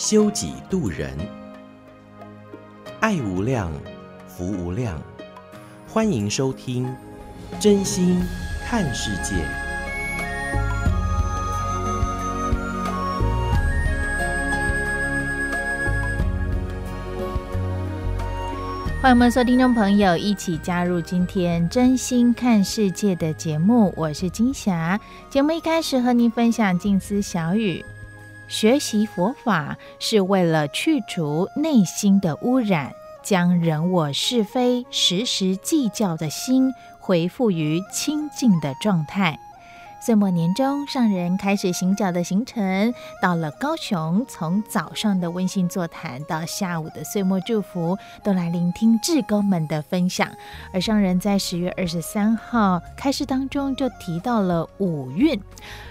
[0.00, 1.14] 修己度人，
[3.00, 3.70] 爱无量，
[4.26, 4.98] 福无量。
[5.86, 6.86] 欢迎收听
[7.60, 8.18] 《真心
[8.66, 9.36] 看世界》。
[19.02, 24.98] 欢迎我们所有听众朋友一起加入今天《真心看世界》的节目，我是金霞。
[25.28, 27.84] 节目一开始和您分享静思小语。
[28.50, 32.92] 学习佛法是为了去除内心的污染，
[33.22, 39.38] 将人我是非时时计较的心恢复于清净的状态。
[40.02, 42.92] 岁末年终，上人开始行脚的行程，
[43.22, 50.28] 到了高雄，从早上的温馨座谈到下午的岁末祝福，都来聆听志工们的分享。
[50.72, 55.40] 而上人在十月二十三号开示当中就提到了五蕴，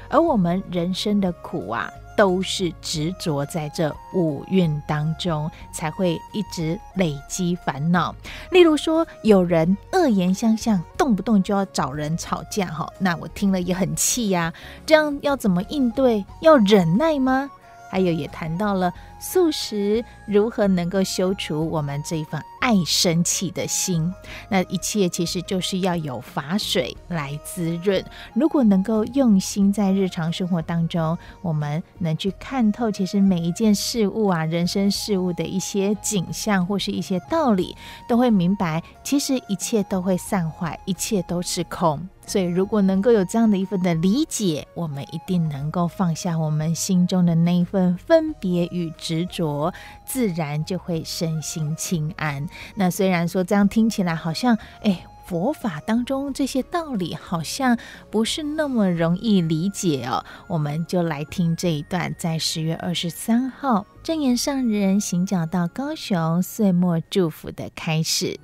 [0.10, 1.90] 而我们人生的苦啊。
[2.20, 8.14] 都是执着在这五蕴当中，才会一直累积烦恼。
[8.52, 14.54] 例如说，有人恶言相向，动不动就要找人吵架，哈，那我听了也很气呀。
[14.86, 16.26] 这样要怎么应对？
[16.42, 17.50] 要忍耐吗？
[17.90, 24.14] 还有也谈到了素食如何能够修除我们这一份爱生气的心，
[24.50, 28.04] 那一切其实就是要有法水来滋润。
[28.34, 37.76] 如果能够用心在日常生活当中，我们能去看透，其实每一件事物啊，人生事物的一些景象或是一些道理，
[38.08, 42.08] 都会明白，其实一切都会散坏，一切都是空。
[42.30, 49.74] 所以，如果能够有这样的一份的理解，我们一定能够放下我们心中的那一份分别与执着，
[50.06, 52.48] 自然就会身心轻安。
[52.76, 57.76] 那虽然说这样听起来好像，哎，佛法当中这些道理好像
[58.12, 60.24] 不是那么容易理解哦。
[60.48, 68.40] 我们就来听这一段，在十月二十三号正言上人行脚到高雄岁末祝福的开始。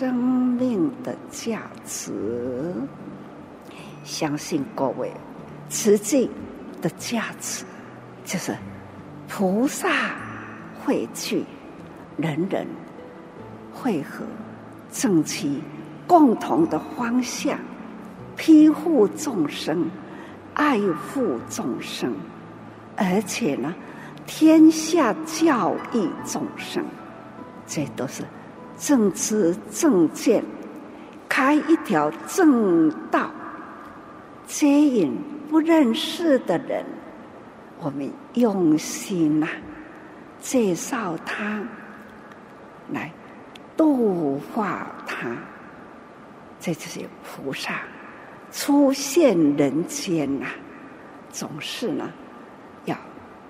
[0.00, 2.10] 生命的价值，
[4.02, 5.12] 相信各位，
[5.68, 6.30] 慈济
[6.80, 7.66] 的价值
[8.24, 8.56] 就是
[9.28, 10.14] 菩萨
[10.82, 11.44] 汇聚，
[12.16, 12.66] 人人
[13.74, 14.24] 汇合，
[14.90, 15.62] 正其
[16.06, 17.58] 共同的方向，
[18.34, 19.84] 庇护众生，
[20.54, 22.14] 爱护众生，
[22.96, 23.74] 而且呢，
[24.26, 26.82] 天下教育众生，
[27.66, 28.24] 这都是。
[28.80, 30.42] 正知正见，
[31.28, 33.30] 开一条正道，
[34.46, 35.14] 接引
[35.50, 36.82] 不认识的人，
[37.78, 39.52] 我们用心呐、啊，
[40.40, 41.62] 介绍他，
[42.90, 43.12] 来
[43.76, 45.36] 度化他，
[46.58, 47.82] 这就是菩萨
[48.50, 50.52] 出现人间呐、啊，
[51.30, 52.10] 总是呢，
[52.86, 52.96] 要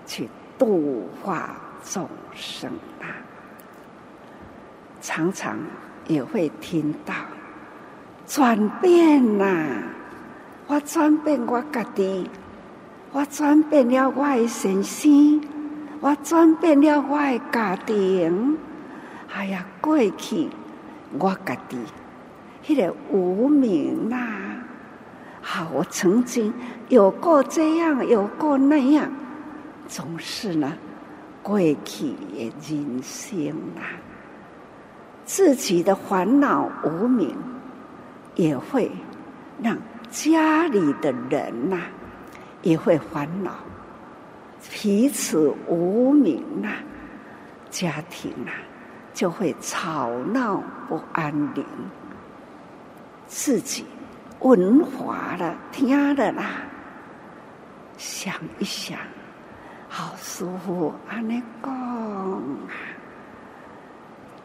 [0.07, 1.55] 去度化
[1.85, 2.69] 众生
[3.01, 3.30] 啊。
[5.01, 5.57] 常常
[6.07, 7.15] 也会听到
[8.27, 9.83] 转变呐、
[10.67, 12.29] 我转变我家己，
[13.13, 15.41] 我转变了我的先生，
[16.01, 18.57] 我转变了我的家庭。
[19.35, 20.49] 哎呀，过去
[21.19, 21.77] 我家己，
[22.65, 24.63] 迄、那个无名呐、啊，
[25.41, 26.53] 好，我曾经
[26.89, 29.11] 有过这样，有过那样，
[29.89, 30.73] 总是呢，
[31.43, 33.83] 过去的人生啊。
[35.33, 37.37] 自己的烦恼无明，
[38.35, 38.91] 也会
[39.63, 39.79] 让
[40.11, 41.83] 家里的人呐、啊，
[42.63, 43.53] 也会烦恼，
[44.73, 46.75] 彼此无明呐、啊，
[47.71, 48.51] 家庭啊
[49.15, 51.65] 就会吵闹不安宁。
[53.29, 53.87] 自己
[54.41, 56.43] 闻法了，听了啦，
[57.97, 58.99] 想一想，
[59.89, 62.75] 好舒服，安尼讲啊。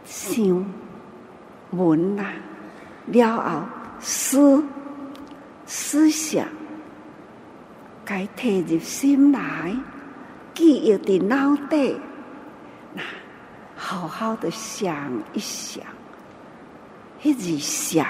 [0.05, 0.65] 想
[1.71, 2.33] 闻啊，
[3.07, 3.63] 了后
[3.99, 4.63] 思
[5.65, 6.47] 思想，
[8.05, 9.75] 该贴入心来，
[10.53, 11.91] 记忆的脑袋，
[12.93, 13.01] 那
[13.75, 15.83] 好好的想一想，
[17.23, 18.05] 一直想，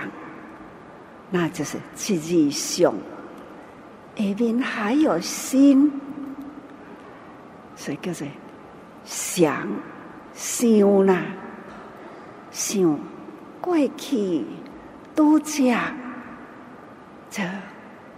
[1.32, 2.94] 那就是自己想。
[4.18, 5.92] 下面还有心，
[7.76, 8.28] 所以叫做
[9.04, 9.68] 想
[10.34, 11.24] 想啦，
[12.56, 12.98] 想
[13.60, 14.46] 过去
[15.14, 15.78] 都讲
[17.30, 17.44] 这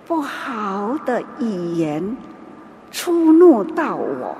[0.05, 2.15] 不好的语言
[2.91, 4.37] 触怒到我，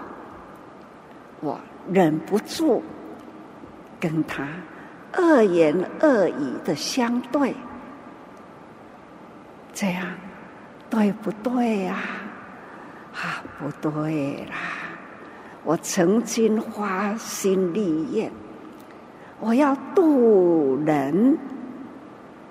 [1.40, 1.60] 我
[1.92, 2.84] 忍不住
[4.00, 4.48] 跟他
[5.16, 7.56] 恶言恶语的相对，
[9.74, 10.06] 这样。
[10.90, 12.00] 对不对呀？
[13.14, 14.56] 啊，不对啦！
[15.66, 18.32] 我曾经花心立愿，
[19.40, 21.38] 我要渡人，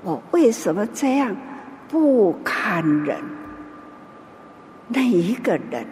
[0.02, 1.34] 我为什么这样
[1.88, 3.18] 不堪忍？
[4.88, 5.86] 那一个人，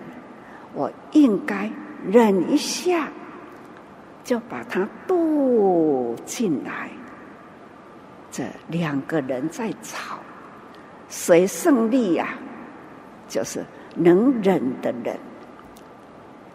[0.72, 1.70] 我应该
[2.06, 3.08] 忍一下，
[4.22, 6.88] 就把他渡进来。
[8.30, 10.18] 这两个人在吵。
[11.08, 12.38] 谁胜利呀、啊？
[13.28, 13.64] 就是
[13.94, 15.16] 能忍的人，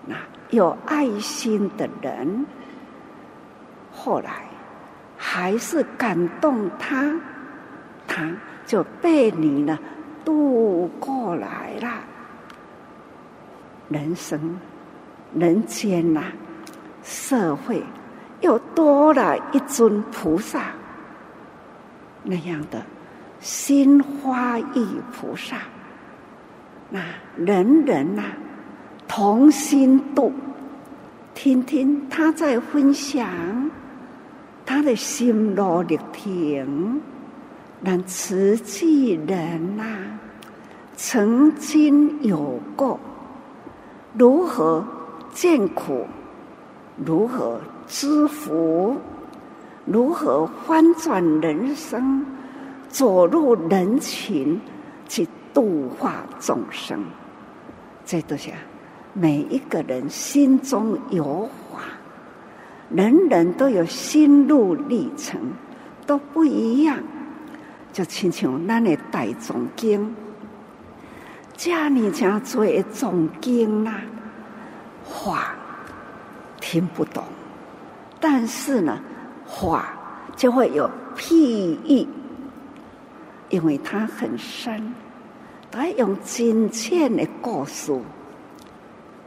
[0.06, 0.16] 那
[0.50, 2.46] 有爱心的人，
[4.10, 4.32] 后来
[5.16, 7.16] 还是感动他，
[8.08, 8.28] 他
[8.66, 9.78] 就被你呢
[10.26, 11.88] 渡过来了。
[13.88, 14.60] 人生
[15.36, 16.24] 人间呐、
[17.04, 17.84] 社会
[18.42, 20.72] 又多了一尊菩萨，
[22.24, 22.82] 那样的。
[23.40, 25.58] 心花意菩萨，
[26.90, 27.00] 那
[27.38, 28.34] 人人呐、啊，
[29.08, 30.34] 同心度，
[31.36, 33.26] 听听他在分享，
[34.72, 37.02] 他的心路历程，
[37.82, 39.84] 让慈济人呐、
[40.96, 43.00] 曾经有过
[44.14, 44.86] 如何
[45.34, 46.06] 见苦，
[47.04, 48.96] 如何知福，
[49.86, 52.24] 如何翻转人生。
[52.90, 54.62] 走入人群
[55.08, 57.04] 去度化众生，
[58.06, 58.52] 这都是
[59.14, 61.50] 每一个人心中有，
[62.90, 65.40] 人人都有心路历程，
[66.06, 66.98] 都不一样。
[67.92, 70.16] 就亲像咱的大总经，
[71.56, 73.94] 家里家做的众经呐，
[75.04, 75.56] 话
[76.62, 77.24] 听不懂，
[78.20, 79.00] 但是呢，
[79.46, 79.94] 话
[80.36, 82.08] 就会有譬喻。
[83.50, 84.94] 因为它很深，
[85.72, 87.92] 他用真切的故事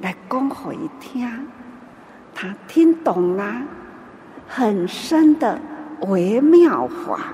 [0.01, 1.29] 来讲给伊听，
[2.43, 3.63] 他听懂了
[4.49, 5.61] 很深的
[6.09, 7.33] 微妙法，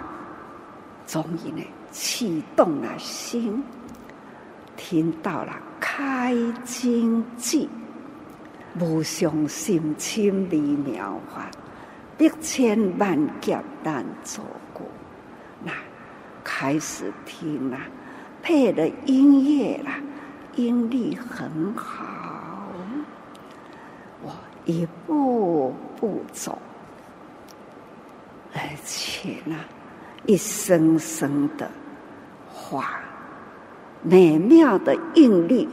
[1.06, 3.64] 终于呢启动了心，
[4.76, 7.66] 听到了开经偈，
[8.78, 11.46] 无上甚深微妙法，
[12.18, 14.42] 一千万劫难遭
[14.74, 14.86] 过，
[15.64, 15.72] 那。
[16.44, 17.78] 开始听了，
[18.42, 19.90] 配了音乐了，
[20.56, 22.27] 音律很好。
[24.68, 26.58] 一步步走，
[28.52, 29.56] 而且呢，
[30.26, 31.66] 一声声的
[32.52, 33.00] 话，
[34.02, 35.66] 美妙的韵律，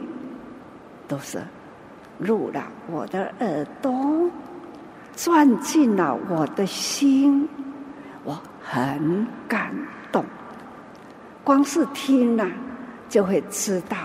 [1.06, 1.38] 都是
[2.18, 4.30] 入了我的耳朵，
[5.14, 7.46] 钻进了我的心，
[8.24, 9.74] 我很感
[10.10, 10.24] 动。
[11.44, 12.50] 光是听呢，
[13.10, 13.98] 就会知道，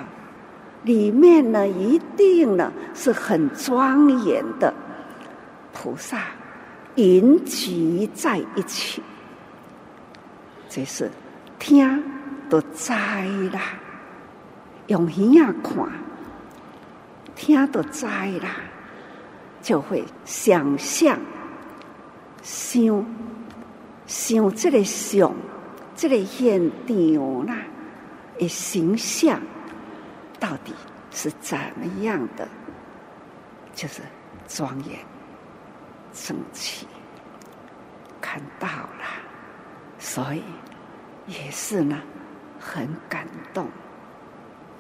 [0.83, 4.73] 里面呢一定呢是很庄严的
[5.73, 6.23] 菩萨
[6.95, 9.01] 云集在一起。
[10.69, 11.09] 这是
[11.59, 12.03] 听
[12.49, 12.91] 都知
[13.51, 13.61] 啦，
[14.87, 15.89] 用耳仔看，
[17.35, 18.55] 听都知啦，
[19.61, 21.19] 就会想象、
[22.41, 23.05] 想、
[24.07, 25.33] 想这个想。
[25.93, 27.57] 这个现场啦，
[28.39, 29.39] 的形象
[30.39, 30.73] 到底
[31.11, 32.47] 是怎么样的？
[33.75, 34.01] 就是
[34.47, 34.97] 庄严、
[36.13, 36.87] 生气，
[38.19, 39.05] 看到了，
[39.97, 40.43] 所以
[41.27, 41.97] 也是呢，
[42.59, 43.67] 很感动。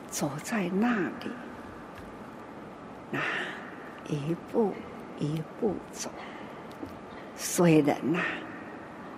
[0.09, 1.31] 走在那里，
[3.09, 3.19] 那
[4.07, 4.73] 一步
[5.17, 6.09] 一步走，
[7.35, 8.19] 虽然呐。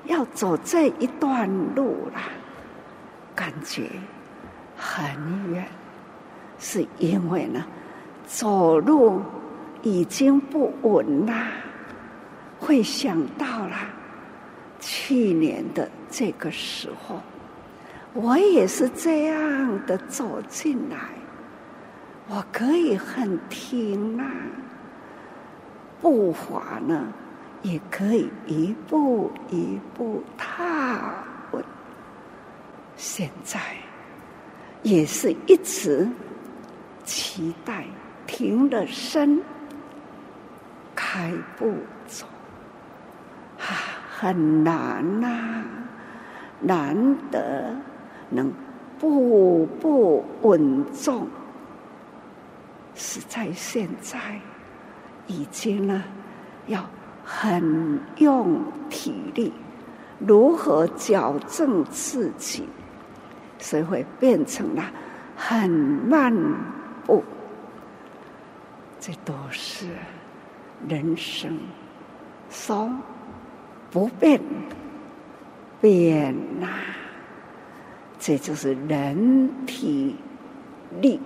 [0.05, 2.23] 要走这一段路啦，
[3.33, 3.89] 感觉
[4.75, 5.65] 很远，
[6.59, 7.65] 是因为呢，
[8.25, 9.21] 走路
[9.81, 11.47] 已经不稳啦。
[12.65, 13.75] 会想到了
[14.79, 17.21] 去年的这个时候，
[18.13, 20.97] 我也是这样的走进来，
[22.29, 24.25] 我可以很听啊，
[26.01, 27.11] 步伐呢，
[27.63, 31.61] 也可以一步一步踏稳。
[32.95, 33.59] 现在
[34.83, 36.07] 也是一直
[37.03, 37.83] 期待
[38.25, 39.41] 停了身，
[40.95, 41.75] 开步，
[44.23, 45.65] 很难呐、
[46.61, 47.75] 难得
[48.29, 48.49] 能
[48.97, 51.27] 步步稳重。
[52.95, 54.39] 是在现在，
[55.27, 56.01] 已经呢，
[56.67, 56.85] 要
[57.25, 59.51] 很用体力，
[60.19, 62.69] 如何矫正自己，
[63.59, 64.83] 所以会变成了
[65.35, 66.33] 很慢
[67.05, 67.21] 步。
[69.01, 69.87] 这都是
[70.87, 71.59] 人生
[72.49, 72.89] 说
[73.93, 74.41] 不变
[75.79, 76.67] 变呐，
[78.19, 80.15] 这就是人体
[80.99, 81.21] 力。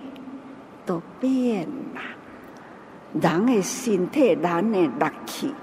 [0.86, 2.00] 都变了，
[3.20, 5.54] 人的身体、人的力气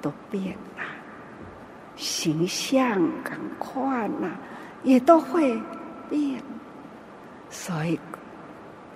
[0.00, 0.84] 都变了，
[1.96, 4.30] 形象感官呐，
[4.84, 5.60] 也都会
[6.08, 6.40] 变。
[7.50, 7.98] 所以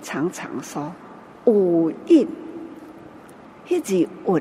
[0.00, 0.94] 常常说
[1.46, 2.24] 五蕴，
[3.66, 4.40] 一直稳，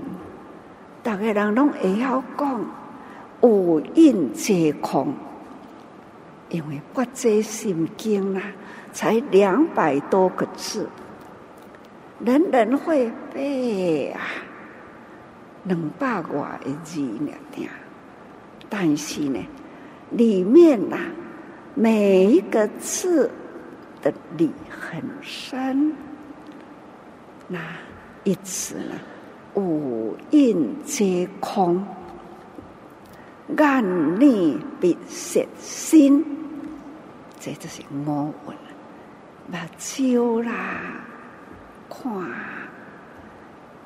[1.03, 2.65] 大概人拢会晓讲
[3.41, 5.13] 五蕴皆空，
[6.49, 8.41] 因为不这心经啊。
[8.93, 10.85] 才两百多个字，
[12.19, 14.19] 人人会背啊，
[15.63, 17.31] 两百多个字呢，
[18.69, 19.39] 但是呢，
[20.09, 21.01] 里面呐、啊，
[21.73, 23.31] 每一个字
[24.01, 25.93] 的理很深。
[27.47, 27.59] 那
[28.25, 28.95] 一词呢，
[29.55, 31.85] 五蕴皆空，
[33.57, 36.23] 眼耳鼻舌身，
[37.39, 38.55] 这就是五蕴。
[39.47, 41.03] 目睭啦，
[41.89, 42.09] 看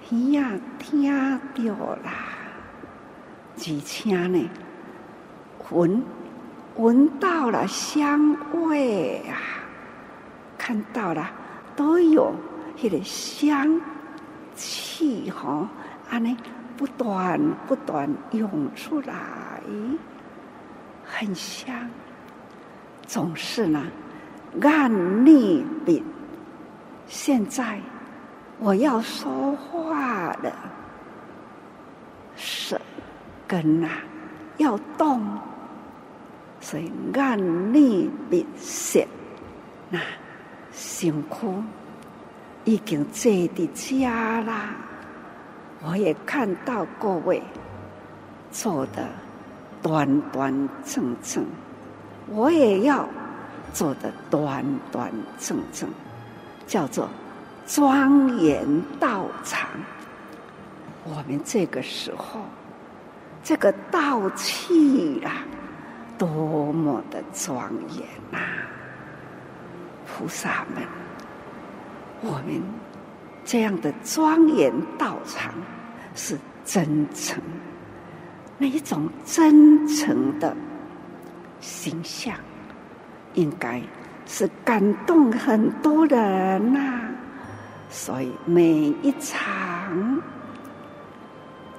[0.10, 1.10] 耳啊，听
[1.56, 2.12] 到啦，
[3.58, 4.48] 而且呢，
[5.72, 6.04] 闻
[6.76, 9.42] 闻到了香味啊，
[10.60, 11.32] 看到了
[11.76, 12.32] 都有
[12.80, 13.82] 那个香
[14.56, 15.70] 气哈，
[16.10, 16.36] 安尼
[16.78, 19.62] 不断不断涌出来，
[21.06, 21.90] 很香，
[23.06, 23.86] 总是呢。
[24.62, 26.02] 眼耳鼻，
[27.08, 27.78] 现在
[28.58, 30.54] 我要说话了，
[32.38, 32.80] 舌
[33.46, 33.90] 根啊
[34.56, 35.22] 要动，
[36.62, 39.06] 所以眼耳鼻舌
[39.90, 40.00] 那
[40.72, 41.62] 辛苦
[42.66, 44.76] 已经坐的家啦。
[45.82, 47.42] 我也看到各位
[48.52, 49.08] 坐的
[49.82, 51.46] 端端正正，
[52.28, 53.08] 我也要。
[53.74, 55.90] 做的端端正正，
[56.66, 57.10] 叫做
[57.68, 58.66] 庄严
[59.02, 59.68] 道场。
[61.04, 62.40] 我们这个时候，
[63.44, 65.44] 这个道气啊，
[66.18, 68.40] 多么的庄严呐！
[70.08, 70.82] 菩萨们，
[72.26, 72.62] 我们
[73.44, 75.54] 这样的庄严道场
[76.16, 77.42] 是真诚，
[78.58, 80.56] 那一种真诚的
[81.62, 82.36] 形象。
[83.36, 83.82] 应该
[84.26, 87.02] 是感动很多人呐、
[87.90, 88.64] 所以每
[89.02, 90.22] 一场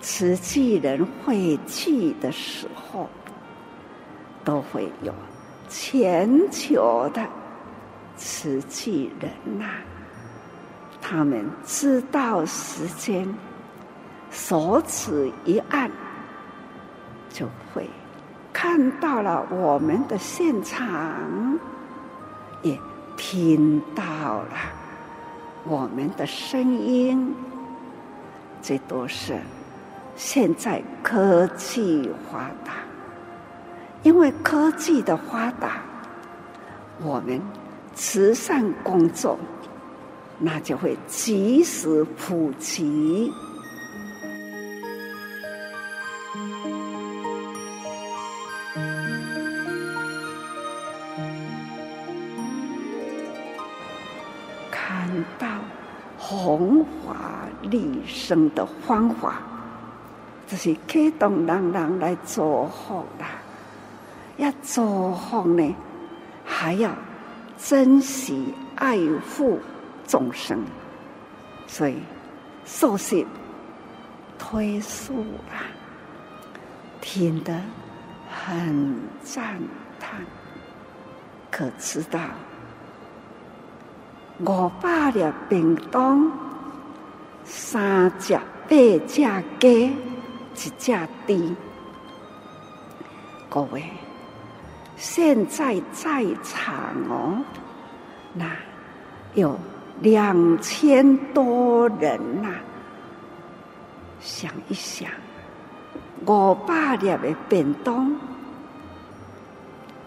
[0.02, 3.08] 慈济人会聚的时候，
[4.44, 5.14] 都会有
[5.66, 7.26] 全球的
[8.16, 9.64] 慈济人呐、
[11.00, 13.32] 他们知道时间，
[14.30, 15.90] 手指一按，
[17.28, 17.88] 就会。
[18.52, 21.58] 看到了我们的现场，
[22.62, 22.78] 也
[23.16, 24.50] 听到了
[25.64, 27.34] 我们的声音，
[28.62, 29.38] 这都是
[30.16, 32.72] 现在科技发达。
[34.02, 35.82] 因为科技的发达，
[37.02, 37.40] 我们
[37.94, 39.38] 慈善工作
[40.38, 43.32] 那就会及时普及。
[54.70, 55.46] 看到
[56.18, 59.40] 弘法利生的方法，
[60.46, 63.26] 这是启动人人来做好啦。
[64.36, 65.74] 要做好呢，
[66.44, 66.90] 还要
[67.56, 68.98] 珍惜爱
[69.30, 69.58] 护
[70.06, 70.64] 众生，
[71.66, 71.98] 所以
[72.64, 73.26] 受信
[74.38, 75.66] 推述啊，
[77.00, 77.60] 听得
[78.30, 79.58] 很赞
[79.98, 80.24] 叹，
[81.50, 82.20] 可知道
[84.40, 86.30] 五百粒便当，
[87.44, 89.24] 三只八只
[89.58, 89.92] 鸡，一
[90.54, 90.92] 只猪。
[93.48, 93.90] 各位，
[94.96, 97.42] 现在在场哦，
[98.34, 98.50] 那
[99.34, 99.58] 有
[100.00, 102.54] 两千多人呐、啊。
[104.20, 105.08] 想一想，
[106.26, 108.14] 五百粒的便当，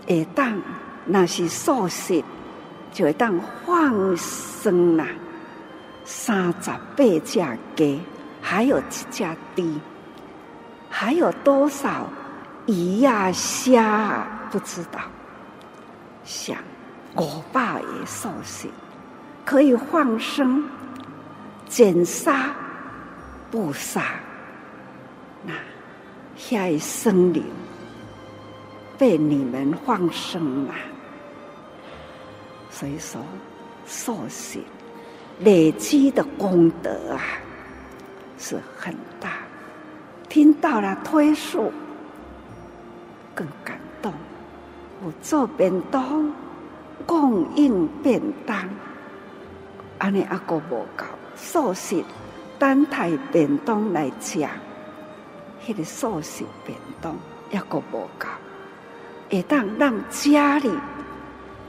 [0.08, 0.62] 会当
[1.06, 2.22] 那是素食，
[2.92, 5.08] 就会当放生啦。
[6.04, 8.02] 三十八只鸡，
[8.42, 9.24] 还有几只
[9.56, 9.80] 猪，
[10.90, 12.08] 还有多少
[12.66, 14.28] 鱼呀、虾啊？
[14.52, 15.00] 不知道。
[16.26, 16.58] 想
[17.16, 18.68] 五百也素食，
[19.50, 20.64] 可以放生，
[21.68, 22.54] 减杀。
[23.50, 24.04] 不杀，
[25.44, 25.52] 那
[26.38, 27.44] 下一生灵
[28.96, 30.76] 被你们放生了，
[32.70, 33.20] 所以说，
[33.88, 34.64] 受洗
[35.40, 37.20] 累积的功德啊
[38.38, 39.32] 是很大。
[40.30, 41.74] 听到了推述，
[43.34, 44.14] 更感动。
[45.04, 46.32] 我做便当，
[47.08, 48.70] 供应便当，
[50.00, 52.04] 安尼阿个无够素食。
[52.58, 54.50] 单台便当来讲，
[55.66, 57.16] 迄个素食便当
[57.52, 58.28] 抑阁无够，
[59.30, 60.70] 会当让家里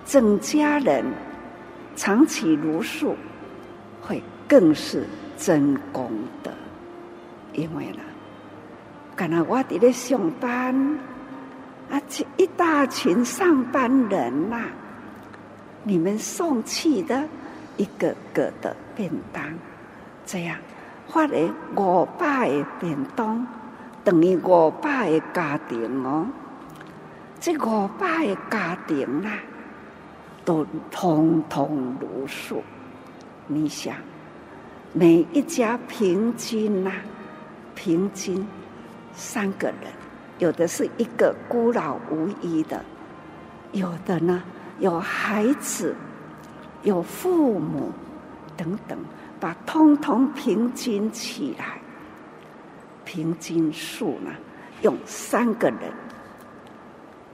[0.05, 1.05] 整家人
[1.95, 3.15] 长期如数，
[4.03, 5.07] 会更是
[5.39, 6.11] 真功
[6.43, 6.51] 德。
[7.53, 8.01] 因为呢，
[9.15, 10.75] 敢若我伫咧上班，
[11.89, 12.03] 啊，
[12.37, 14.65] 一大群上班人呐、
[15.85, 17.29] 你们送去的
[17.81, 19.43] 一个个的便当，
[20.27, 20.57] 这样。
[21.09, 21.37] 发的
[21.75, 23.45] 五百个便当，
[24.05, 26.27] 等于五百个家庭哦。
[27.41, 29.31] 这五百个家庭啦，
[30.45, 32.63] 都通通如数。
[33.49, 33.97] 你想，
[34.93, 36.93] 每一家平均呐，
[37.75, 38.47] 平均
[39.13, 39.91] 三个人，
[40.39, 42.85] 有的是一个孤老无依的，
[43.73, 44.45] 有的呢
[44.79, 45.97] 有孩子，
[46.83, 47.91] 有父母
[48.57, 48.99] 等等。
[49.41, 51.81] 把通通平均起来，
[53.07, 54.31] 平均数呢？
[54.83, 55.91] 用三个人，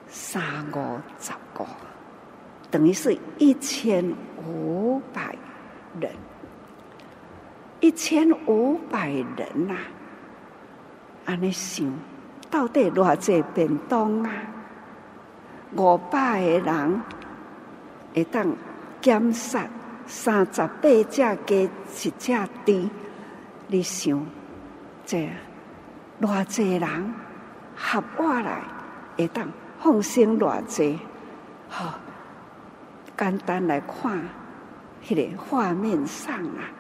[0.07, 0.41] 三
[0.73, 1.67] 五十个，
[2.71, 4.15] 等于是一千
[4.47, 5.35] 五百
[6.01, 6.13] 人。
[7.81, 9.79] 一千五百人呐、啊，
[11.25, 11.93] 安尼想，
[12.49, 14.31] 到底偌济便当啊？
[15.77, 17.01] 五百个人
[18.15, 18.47] 会当
[19.07, 19.65] 减杀。
[20.05, 22.33] 三十八只鸡，一只
[22.65, 22.89] 猪，
[23.69, 24.27] 你想
[25.05, 25.29] 这
[26.21, 27.15] 偌济人
[27.77, 28.63] 合过来，
[29.17, 29.49] 会当
[29.81, 30.99] 放生偌济？
[31.69, 31.99] 好、
[33.17, 34.29] 简单来看，
[35.05, 36.71] 迄个画面上啊，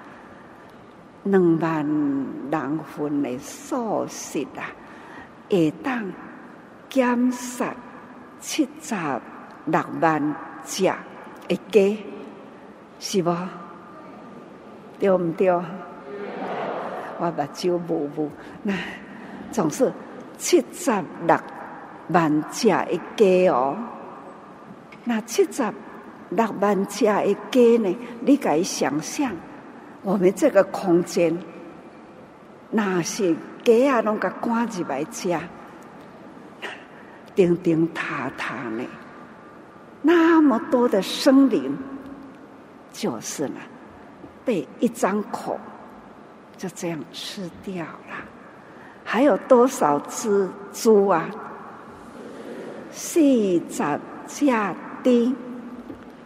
[1.24, 4.70] 两万人份的素食啊，
[5.50, 6.12] 会当
[6.88, 7.74] 减杀
[8.40, 8.94] 七十
[9.64, 10.84] 六万只
[11.48, 12.04] 的鸡。
[12.98, 13.34] 是不？
[14.98, 15.50] 对不对？
[17.18, 18.30] 我目睭模糊，
[18.62, 18.74] 那
[19.50, 19.92] 总是
[20.38, 20.90] 七十
[21.26, 21.38] 六
[22.08, 23.76] 万只的鸡哦。
[25.04, 25.62] 那七十
[26.30, 27.96] 六万只的鸡呢？
[28.20, 29.32] 你可以想象，
[30.02, 31.38] 我们这个空间，
[32.70, 35.34] 那些鸡啊，拢个赶入来吃，
[37.34, 38.84] 叮叮塔塔呢，
[40.02, 41.76] 那么多的生灵。
[42.98, 43.60] 就是呢，
[44.42, 45.60] 被一张口
[46.56, 48.16] 就这样吃掉了。
[49.04, 51.28] 还有多少只猪啊？
[52.90, 54.46] 四十只
[55.04, 55.34] 猪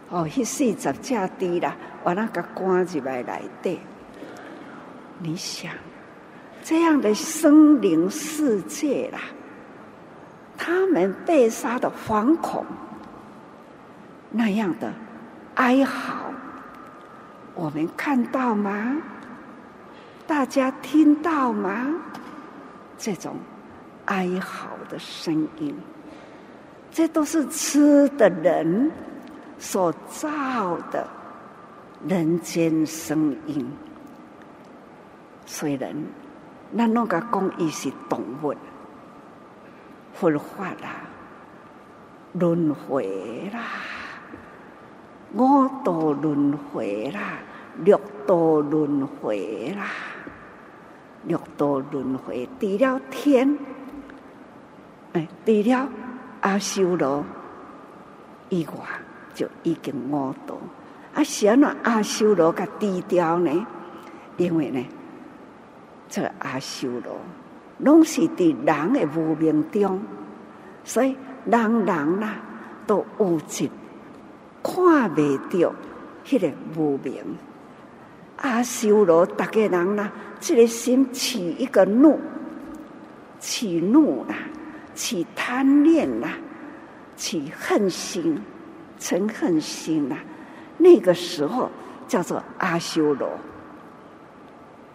[0.09, 0.93] 哦，迄四十只
[1.37, 3.77] 猪啦，我那个关起来来的。
[5.19, 5.71] 你想，
[6.63, 9.19] 这样的生灵世界啦，
[10.57, 12.65] 他们被杀的惶恐，
[14.31, 14.91] 那样的
[15.55, 16.10] 哀嚎。
[17.55, 18.97] 我们看到吗？
[20.25, 21.87] 大家听到吗？
[22.97, 23.35] 这种
[24.05, 25.75] 哀嚎的声音，
[26.91, 28.91] 这都是吃的人
[29.57, 31.05] 所造的
[32.07, 33.69] 人间声音。
[35.45, 35.93] 虽然
[36.71, 38.55] 那那个讲伊是动物，
[40.13, 41.01] 佛法啦，
[42.33, 43.59] 轮回啦。
[45.33, 47.39] 五道轮回啦，
[47.83, 49.85] 六道轮回啦，
[51.23, 53.57] 六道轮回，除了天，
[55.13, 55.87] 哎，除了
[56.41, 57.23] 阿修罗
[58.49, 58.73] 以外，
[59.33, 60.57] 就已经五道，
[61.13, 63.67] 啊，是安怎阿修罗甲低调呢？
[64.37, 64.85] 因为呢，
[66.09, 67.17] 这阿修罗
[67.77, 70.01] 拢是伫人的无明中，
[70.83, 71.15] 所以
[71.45, 72.35] 人人啦
[72.85, 73.71] 都有一
[74.63, 75.73] 看未到
[76.25, 77.23] 迄个无明。
[78.37, 82.19] 阿修罗逐个人啦，这个心起一个怒，
[83.39, 84.35] 起怒啦，
[84.95, 86.33] 起贪恋啦，
[87.15, 88.41] 起恨心、
[88.99, 90.17] 嗔恨心啦，
[90.77, 91.69] 那个时候
[92.07, 93.29] 叫做阿修罗。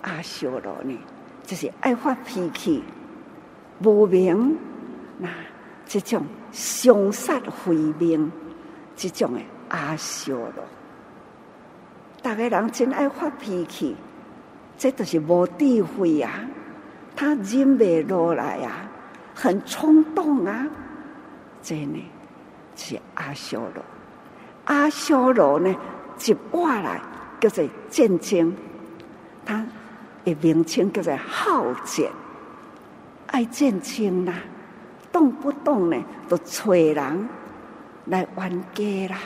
[0.02, 0.98] 阿修罗呢，
[1.44, 2.82] 就是爱发脾气、
[3.82, 4.56] 无明，
[5.18, 5.28] 那
[5.86, 8.30] 这种凶杀毁命，
[8.96, 10.64] 这种的阿修罗，
[12.22, 13.96] 大家人真爱发脾气，
[14.78, 16.32] 这都是无智慧啊！
[17.14, 18.88] 他忍不落来啊，
[19.34, 20.66] 很冲动啊！
[21.62, 22.04] 这呢，
[22.74, 23.84] 是阿修罗。
[24.64, 25.74] 阿修罗呢，
[26.24, 27.00] 一过来
[27.40, 28.54] 叫做战争，
[29.44, 29.64] 他。
[30.24, 32.04] 的名称叫做好战，
[33.28, 34.34] 爱战争啦，
[35.12, 35.96] 动不动呢
[36.28, 37.28] 就找人
[38.06, 39.20] 来冤家啦，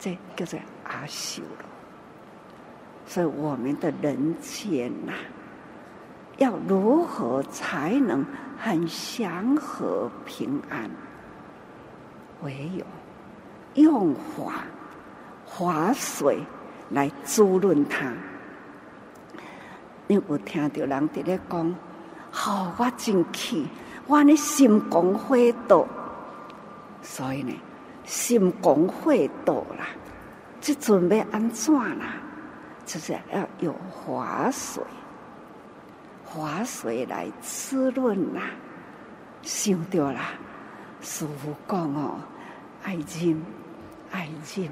[0.00, 1.64] 这叫做阿修罗。
[3.06, 5.12] 所以我们的人间呐，
[6.38, 8.24] 要如何才能
[8.58, 10.90] 很祥和平安？
[12.42, 12.84] 唯有
[13.82, 14.64] 用法
[15.44, 16.38] 华水
[16.88, 18.12] 来滋润它。
[20.06, 21.74] 你有听到人伫咧讲，
[22.30, 23.66] 好、哦，我真气，
[24.06, 25.36] 我呢心公火
[25.68, 25.86] 道，
[27.02, 27.52] 所以呢
[28.10, 29.86] 心公火道啦，
[30.60, 32.14] 即阵要安怎啦？
[32.84, 34.82] 就是要有华水，
[36.24, 38.50] 华水来滋润啦。
[39.42, 40.32] 想到啦，
[41.00, 42.18] 师父讲哦，
[42.82, 43.40] 爱忍，
[44.10, 44.68] 爱忍，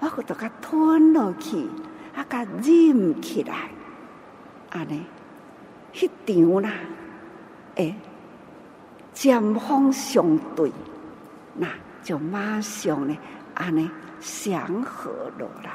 [0.00, 1.66] 我搁都甲吞落去，
[2.14, 3.70] 啊，甲忍起来。
[4.68, 5.06] 安尼，
[5.94, 6.70] 迄场啦，
[7.76, 7.96] 诶，
[9.14, 10.70] 针锋相对，
[11.54, 11.66] 那
[12.08, 13.14] 就马上呢，
[13.52, 15.72] 安尼祥和落来。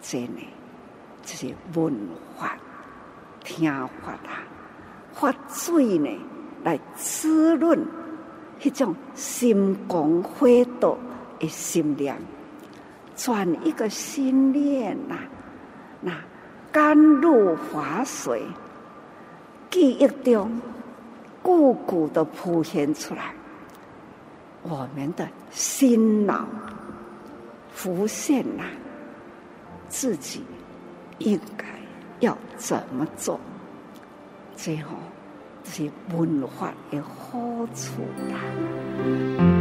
[0.00, 0.40] 真呢，
[1.22, 1.94] 就是文
[2.34, 2.56] 化、
[3.44, 3.70] 听
[4.02, 4.40] 法啦，
[5.12, 6.08] 法水呢
[6.64, 6.80] 来。
[6.94, 7.78] 滋润
[8.58, 10.48] 迄种心公火
[10.80, 10.96] 道
[11.38, 12.16] 的心量，
[13.14, 15.18] 转一个心念呐，
[16.00, 16.12] 那。
[16.72, 18.42] 甘露华水，
[19.70, 20.50] 记忆中，
[21.42, 23.34] 故故的浮现出来，
[24.68, 26.44] 我们的心脑
[27.72, 28.64] 浮现了，
[29.88, 30.42] 自己
[31.18, 31.64] 应该
[32.18, 33.38] 要怎么做？
[34.56, 34.96] 最后，
[35.62, 37.38] 这些文化的好
[37.74, 39.55] 处啦。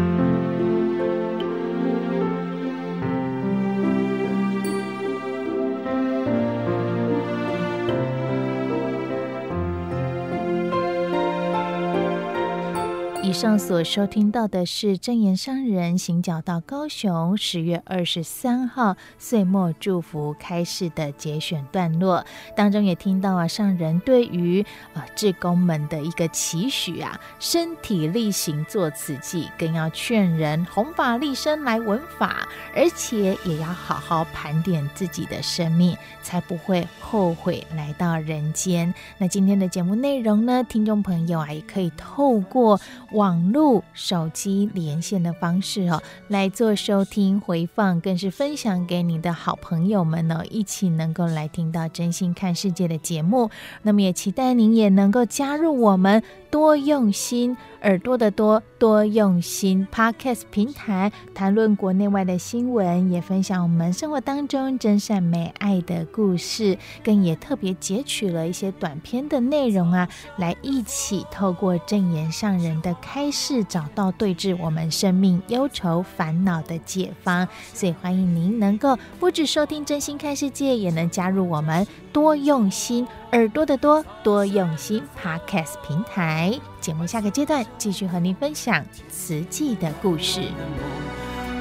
[13.36, 38.94] 上所收听到的是真言上人行脚到高雄十月二十三号岁末祝福开示的节选段落，当中也听到啊上人对于啊志工们的一个期许啊，身体力行做此计，更要劝人弘法立身来闻法，而且也要好好盘点自己的生命，才不会后悔来到人间。
[39.18, 42.80] 那今天的节目内容呢，听众朋友啊也可以透过
[43.12, 53.50] 网网络、手机连线的方式哦，来做收听回放，更是分享给你的好朋友们呢，一起能够来听到真心看世界的节目。
[53.82, 56.22] 那么也期待您也能够加入我们。
[56.52, 59.88] 多用心，耳朵的多，多用心。
[59.94, 77.48] Podcast 平台谈论国内外的新闻，也分享我们生活当中真善美爱的故事，更也特别截取了一些短篇的内容啊，来一起透过正言上人的开示，找到对治我们生命忧愁烦恼的解方。
[77.72, 83.08] 所以欢迎您能够不止收听真心看世界，也能加入我们多用心。
[83.32, 85.04] 耳朵的多，多用心。
[85.22, 90.42] Podcast 平台节目下个阶段继续和您分享慈济的故事。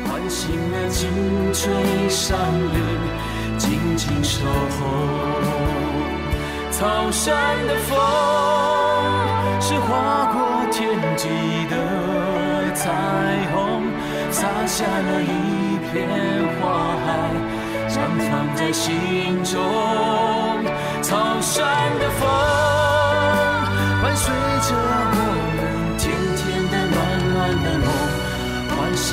[0.05, 1.09] 唤醒了青
[1.51, 1.73] 翠
[2.11, 2.85] 山林，
[3.57, 4.85] 静静守候。
[6.71, 7.97] 草山的风
[9.63, 11.27] 是划过天际
[11.71, 12.93] 的彩
[13.55, 13.83] 虹，
[14.31, 16.07] 洒下了一片
[16.61, 17.09] 花海，
[17.89, 17.97] 绽
[18.29, 19.59] 放在心中。
[21.01, 21.65] 草山
[21.99, 22.29] 的风，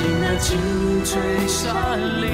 [0.00, 2.26] 醒了青翠山林。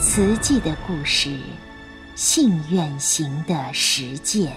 [0.00, 1.38] 慈济的故事，
[2.16, 4.52] 信愿行的实践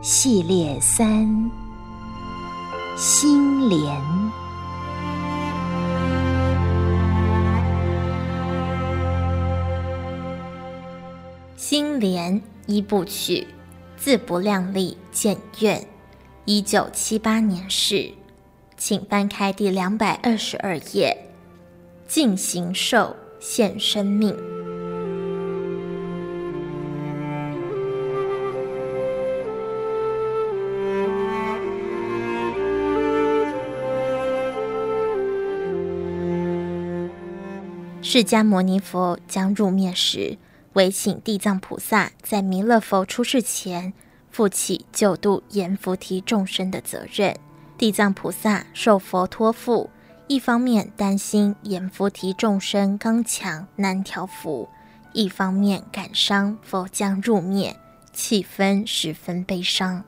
[0.00, 1.50] 系列三：
[2.96, 4.41] 心莲。
[11.72, 13.46] 金莲一部曲，
[13.96, 15.82] 自不量力建愿，
[16.44, 18.12] 一九七八年释，
[18.76, 21.16] 请翻开第两百二十二页。
[22.06, 24.36] 尽形寿，献生命。
[38.02, 40.36] 释迦牟尼佛将入灭时，
[40.74, 43.92] 唯请地藏菩萨在弥勒佛出世前，
[44.30, 47.36] 负起救度阎浮提众生的责任。
[47.76, 49.90] 地藏菩萨受佛托付。
[50.28, 54.66] 一方面担心阎浮提众生刚强难调伏，
[55.12, 57.76] 一方面感伤佛将入灭，
[58.14, 60.02] 气氛十分悲伤。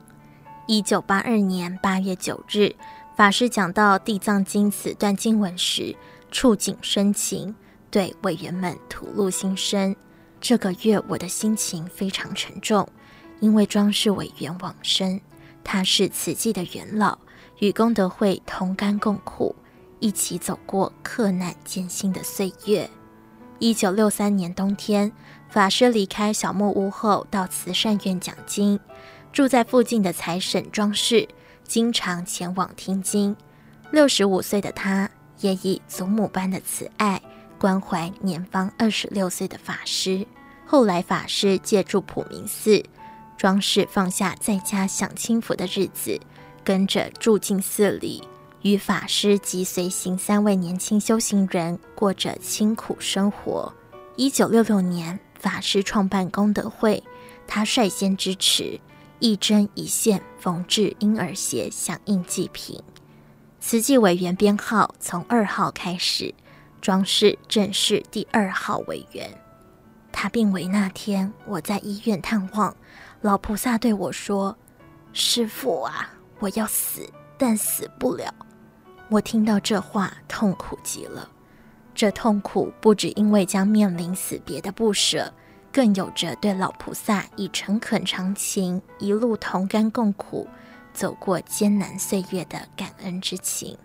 [0.65, 2.73] 一九八二年八月九日，
[3.15, 5.95] 法师讲到《地藏经》此段经文时，
[6.31, 7.53] 触景生情，
[7.91, 9.95] 对委员们吐露心声。
[10.47, 12.87] 这个月我的心情非常沉重，
[13.39, 15.19] 因为庄氏委员往生，
[15.63, 17.17] 他是慈济的元老，
[17.57, 19.55] 与功德会同甘共苦。
[19.99, 22.87] 一起走过克难艰辛的岁月。
[23.57, 25.11] 一九六三年冬天，
[25.49, 28.79] 法师离开小木屋后，到慈善院讲经。
[29.33, 31.27] 住在附近的财神庄氏，
[31.63, 33.35] 经常前往听经。
[33.89, 37.19] 六十五岁的他，也以祖母般的慈爱
[37.57, 40.23] 关怀年方二十六岁的法师。
[40.65, 42.83] 后来，法师借住普明寺，
[43.37, 46.19] 庄氏放下在家享清福的日子，
[46.63, 48.23] 跟着住进寺里。
[48.63, 53.71] 与法师及随行三位年轻修行人过着清苦生活。
[54.15, 57.03] 一九六六年，法师创办功德会，
[57.45, 58.79] 他率先支持，
[59.19, 62.81] 一针一线缝制婴儿鞋，响应祭品。
[63.59, 66.33] 慈济委员编号从二号开始，
[66.81, 69.29] 庄氏正是第二号委员。
[70.17, 72.73] 他病危那天，我在医院探望，
[73.19, 74.57] 老菩萨对我说
[75.11, 77.01] ：“师父啊，我要死，
[77.37, 78.33] 但死不了。”
[79.11, 81.29] 我听到这话，痛苦极了。
[81.93, 85.33] 这痛苦不只因为将面临死别的不舍，
[85.69, 90.47] 更有着对老菩萨以诚恳长情，一路同甘共苦，
[90.93, 93.77] 走过艰难岁月的感恩之情。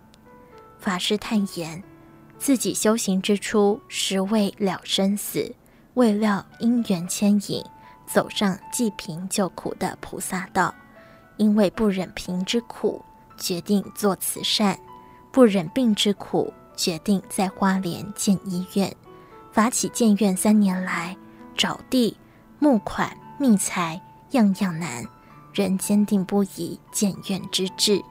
[0.79, 1.83] 法师坦言，
[2.39, 5.53] 自己修行之初，实为了生死，
[5.95, 7.63] 未料因缘牵引，
[8.05, 10.73] 走上济贫救苦的菩萨道。
[11.37, 13.03] 因为不忍贫之苦，
[13.37, 14.77] 决定做慈善。
[15.31, 18.93] 不忍病之苦，决定在花莲建医院。
[19.51, 21.17] 发起建院三年来，
[21.57, 22.15] 找地、
[22.59, 24.01] 募款、觅财，
[24.31, 25.03] 样样难，
[25.53, 28.01] 仍坚定不移建院之志。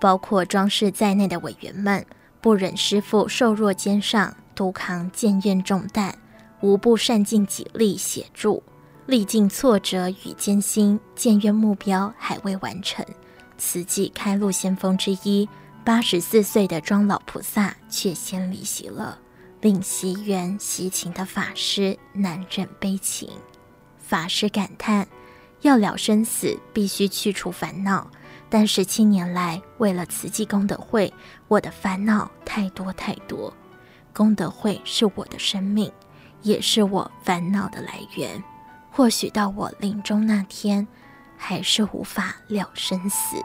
[0.00, 2.06] 包括庄氏在内的委员们，
[2.40, 6.16] 不忍师父瘦弱肩上独扛建院重担，
[6.60, 8.62] 无不善尽己力协助。
[9.06, 13.04] 历尽挫折与艰辛，建院目标还未完成。
[13.56, 15.48] 慈济开路先锋之一。
[15.84, 19.18] 八十四岁的庄老菩萨却先离席了，
[19.62, 23.30] 令惜缘惜情的法师难忍悲情。
[23.98, 25.08] 法师感叹：
[25.62, 28.10] 要了生死，必须去除烦恼。
[28.50, 31.10] 但十七年来，为了慈济功德会，
[31.46, 33.50] 我的烦恼太多太多。
[34.12, 35.90] 功德会是我的生命，
[36.42, 38.42] 也是我烦恼的来源。
[38.90, 40.86] 或许到我临终那天，
[41.36, 43.36] 还是无法了生死。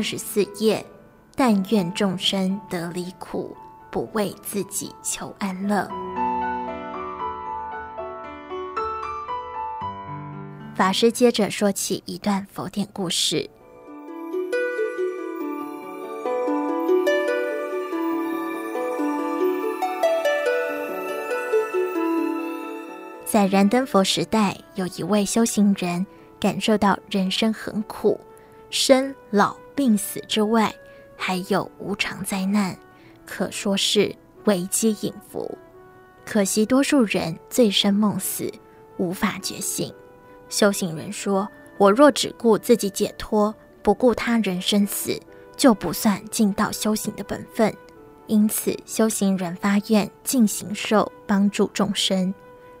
[0.00, 0.82] 二十四页，
[1.36, 3.54] 但愿众生得离苦，
[3.90, 5.86] 不为自己求安乐。
[10.74, 13.50] 法师接着说起一段佛典故事。
[23.26, 26.06] 在燃灯佛时代，有一位修行人
[26.40, 28.18] 感受到人生很苦，
[28.70, 30.74] 生老病死之外，
[31.16, 32.76] 还有无常灾难，
[33.26, 35.56] 可说是危机隐伏。
[36.24, 38.52] 可惜多数人醉生梦死，
[38.98, 39.92] 无法觉醒。
[40.48, 45.18] 修行人说：“我若只顾自己解脱，不顾他人生死，
[45.56, 47.74] 就不算尽到修行的本分。”
[48.26, 52.32] 因此，修行人发愿尽行受帮助众生。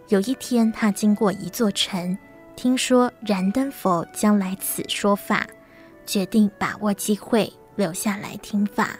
[0.06, 2.16] 有一天，他经过一座城，
[2.54, 5.44] 听说燃灯佛将来此说法，
[6.10, 8.98] 决定把握机会留下来听法。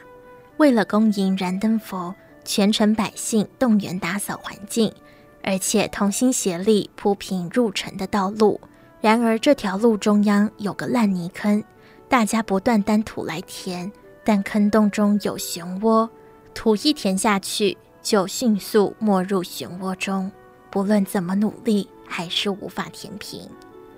[0.55, 4.89] 为了恭迎燃灯佛，全城百姓动员打扫环境，
[5.43, 8.61] 而且同心协力铺平入城的道路。
[9.01, 11.61] 然而，这条路中央有个烂泥坑，
[12.07, 13.91] 大家不断担土来填，
[14.23, 16.07] 但坑洞中有漩涡。
[16.53, 20.31] 土一填下去，就迅速没入漩涡中。
[20.69, 23.41] 不论怎么努力，还是无法填平。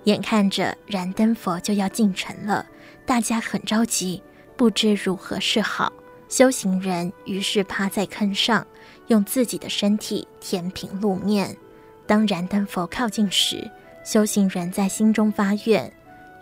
[0.04, 2.66] 眼看着燃灯佛就要进城了，
[3.06, 4.22] 大家很着急，
[4.56, 5.92] 不知如何是好。
[6.28, 8.66] 修行人于是趴在坑上，
[9.08, 11.56] 用自己的身体填平路面。
[12.06, 13.70] 当燃灯佛靠近时，
[14.04, 15.92] 修行人在心中发愿：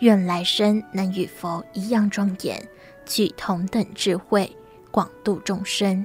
[0.01, 2.67] 愿来生能与佛一样庄严，
[3.05, 4.51] 具同等智慧。
[4.91, 6.05] 广度众生，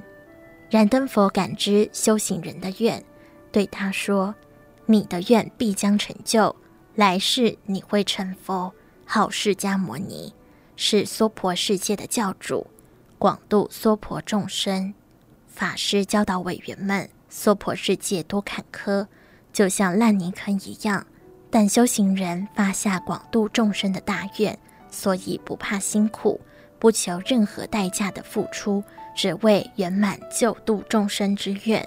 [0.70, 3.04] 燃灯佛感知修行人的愿，
[3.52, 4.34] 对他说
[4.86, 6.56] ：“你的愿必将成就，
[6.94, 8.72] 来世你会成佛，
[9.04, 10.32] 号释迦摩尼，
[10.80, 12.68] 是娑婆世界的教主，
[13.18, 14.94] 广度娑婆众生。”
[15.48, 19.08] 法师教导委员们：“娑婆世界多坎坷，
[19.52, 21.04] 就像烂泥坑一样，
[21.50, 24.56] 但修行人发下广度众生的大愿，
[24.88, 26.40] 所以不怕辛苦。”
[26.78, 28.84] 不求任何代价的付出，
[29.16, 31.84] 只为圆满救度众生之愿。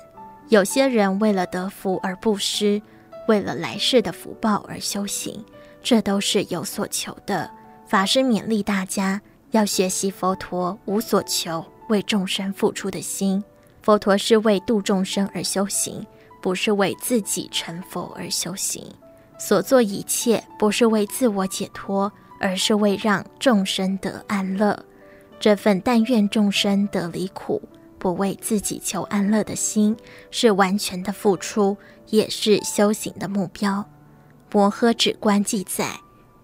[0.49, 2.81] 有些人为了得福而布施，
[3.29, 5.45] 为了来世的福报而修行，
[5.81, 7.49] 这都是有所求的。
[7.91, 13.43] 法师勉励大家要学习佛陀无所求、为众生付出的心。
[13.81, 16.07] 佛陀是为度众生而修行，
[16.41, 18.81] 不是为自己成佛而修行。
[19.37, 22.09] 所做一切不是为自我解脱。
[22.39, 24.85] 而是为让众生得安乐，
[25.37, 27.61] 这份但愿众生得离苦，
[27.99, 29.95] 不为自己求安乐的心，
[30.31, 31.75] 是完全的付出，
[32.07, 33.73] 也是修行的目标。
[34.49, 35.99] 《摩诃止观》记载，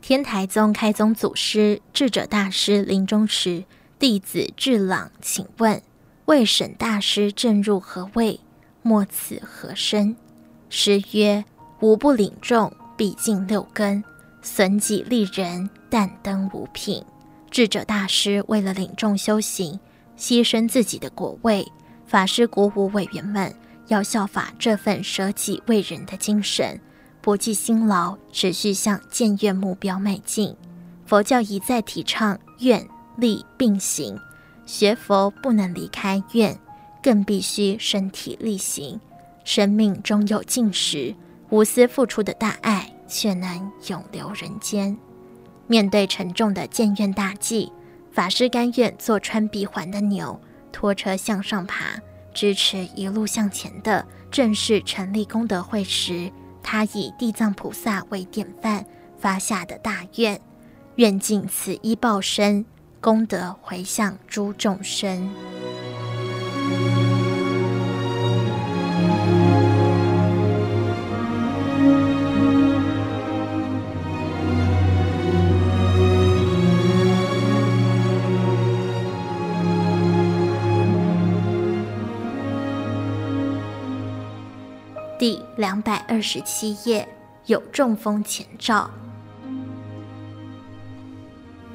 [0.07, 3.65] 天台宗开宗祖师智者大师临终时，
[3.99, 5.81] 弟子智朗请问
[6.23, 8.39] ：“未审大师正入何位？
[8.81, 10.15] 莫此何身？”
[10.71, 11.43] 师曰
[11.81, 14.01] ：“吾不领众，必尽六根。”
[14.41, 17.03] 损己利人，但登五品。
[17.51, 19.77] 智者大师为了领众修行，
[20.17, 21.69] 牺牲自己的果位。
[22.05, 23.53] 法师鼓舞委员们
[23.87, 26.79] 要效法这份舍己为人的精神，
[27.27, 30.55] 不计辛劳，持续向建院目标迈进。
[31.05, 32.87] 佛教一再提倡愿
[33.17, 34.17] 力并行，
[34.65, 36.57] 学佛不能离开愿，
[37.03, 38.97] 更必须身体力行。
[39.43, 41.13] 生命终有尽时，
[41.49, 42.89] 无私付出的大爱。
[43.09, 44.97] 却能永留人间。
[45.65, 47.69] 面对沉重的建院大计，
[48.09, 50.39] 法师甘愿做穿鼻环的牛，
[50.71, 51.99] 拖车向上爬，
[52.33, 56.31] 支持一路向前的，正是成立功德会时，
[56.69, 58.85] 他以地藏菩萨为典范
[59.17, 60.37] 发下的大愿：
[60.97, 62.65] 愿尽此一报身，
[62.99, 65.29] 功德回向诸众生。
[85.19, 87.07] 第两百二十七页，
[87.47, 88.87] 有中风前兆。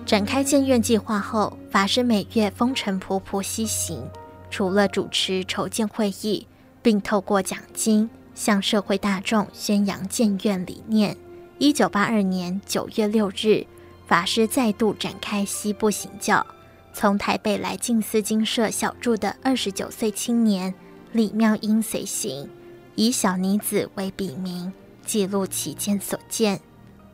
[0.07, 4.09] 展开建院计划后，法师每月风尘仆仆西行，
[4.49, 6.47] 除了主持筹建会议，
[6.83, 11.17] 并透过奖金向社会大众宣扬建院理念。
[11.59, 13.67] 一九八二年九月六日，
[14.07, 16.47] 法师再度展开西部行教，
[16.93, 20.73] 从台北来静思精舍小住的二十九岁青年
[21.11, 22.49] 李妙英随行。
[22.95, 24.73] 以小妮子为笔名，
[25.05, 26.61] 记录其间所见。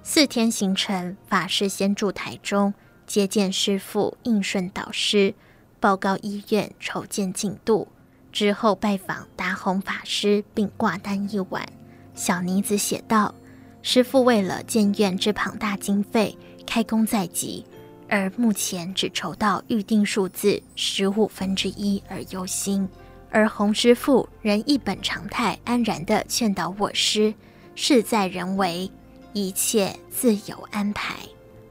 [0.02, 2.74] 四天行程，法师先住台中，
[3.06, 5.34] 接见师父应顺导师，
[5.78, 7.88] 报告医院筹建进度。
[8.32, 11.66] 之后拜访达宏法师，并挂单一晚。
[12.14, 13.34] 小妮子写道
[13.82, 17.64] ：“师父为了建院之庞大经费，开工在即，
[18.08, 22.88] 而目前只筹到预定数字十五分之一而忧心。”
[23.30, 27.34] 而洪师父仍一本常态，安然地劝导我师：
[27.74, 28.90] 事在人为，
[29.32, 31.14] 一切自有安排。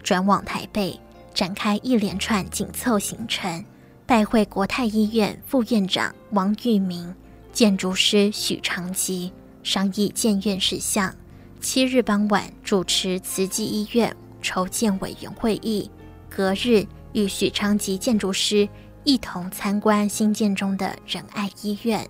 [0.03, 0.99] 转往台北，
[1.33, 3.65] 展开一连串紧凑行程，
[4.05, 7.13] 拜会国泰医院副院长王玉明、
[7.51, 9.33] 建筑师许长吉，
[9.63, 11.13] 商议建院事项。
[11.59, 15.89] 七日傍晚，主持慈济医院筹建委员会议。
[16.29, 18.69] 隔日，与许长吉建筑师
[19.07, 22.05] 一同参观新建中的仁爱医院。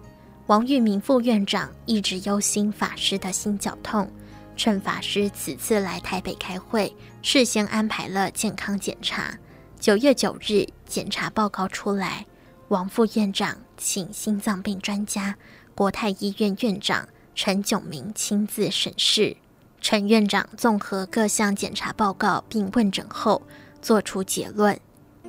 [0.47, 4.11] 王玉明副院长一直忧心法师的心绞痛，
[4.55, 6.91] 趁法师此次来台北开会，
[7.21, 9.37] 事先安排了健康检查。
[9.79, 12.25] 九月九日，检查报告出来，
[12.69, 15.35] 王副院长请心脏病专家
[15.75, 19.37] 国泰医院院长陈炯明亲自审视。
[19.79, 23.43] 陈院长综合各项检查报告并问诊后，
[23.83, 24.79] 作出结论：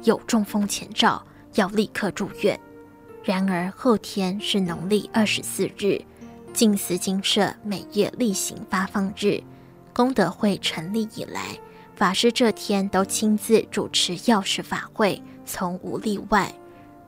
[0.04, 1.22] 有中风前兆，
[1.58, 2.58] 要立刻住院。
[3.24, 6.00] 然而后天是农历二十四日，
[6.54, 9.42] 静思精舍每月例行发放日。
[9.92, 11.58] 功德会成立以来，
[11.96, 16.50] 法师这天都亲自主持药师法会，从无例外。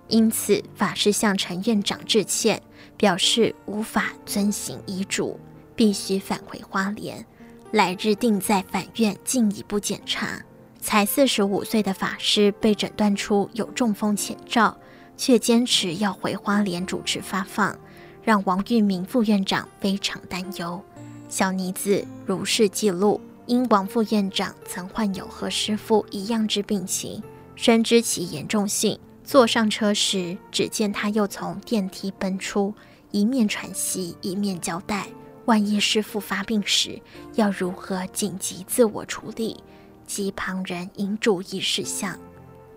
[0.09, 2.61] 因此，法师向陈院长致歉，
[2.96, 5.38] 表示无法遵行遗嘱，
[5.76, 7.24] 必须返回花莲。
[7.70, 10.42] 来日定在返院进一步检查。
[10.91, 14.76] 才四十五岁的法师被诊断出有中风前兆。
[15.16, 17.78] 却坚持要回花莲主持发放，
[18.24, 20.82] 让王玉明副院长非常担忧。
[21.28, 27.22] 小妮子如是记录，因王副院长曾患有和师父一样之病情，
[27.55, 28.99] 深知其严重性。
[29.22, 32.74] 坐上车时，只见他又从电梯奔出，
[33.11, 35.07] 一面喘息，一面交代：
[35.45, 36.99] 万一师父发病时，
[37.34, 39.62] 要如何紧急自我处理，
[40.11, 42.18] 及旁人应注意事项。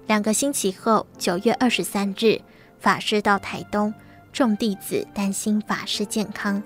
[0.06, 2.40] 两个星期后，九月二十三日，
[2.80, 3.92] 法师到台东，
[4.32, 6.62] 众弟子担心法师健康，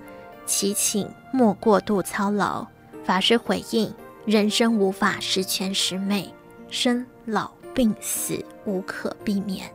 [0.45, 2.67] 祈请莫过度操劳。
[3.05, 3.93] 法师回应：
[4.25, 6.33] 人生无法十全十美，
[6.69, 9.71] 生老病死无可避免。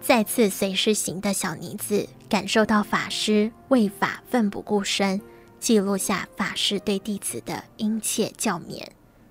[0.00, 5.20] 再次随师行的小妮子感受到法师为法奋不顾身，
[5.58, 8.82] 记录下法师对弟子的殷切教勉：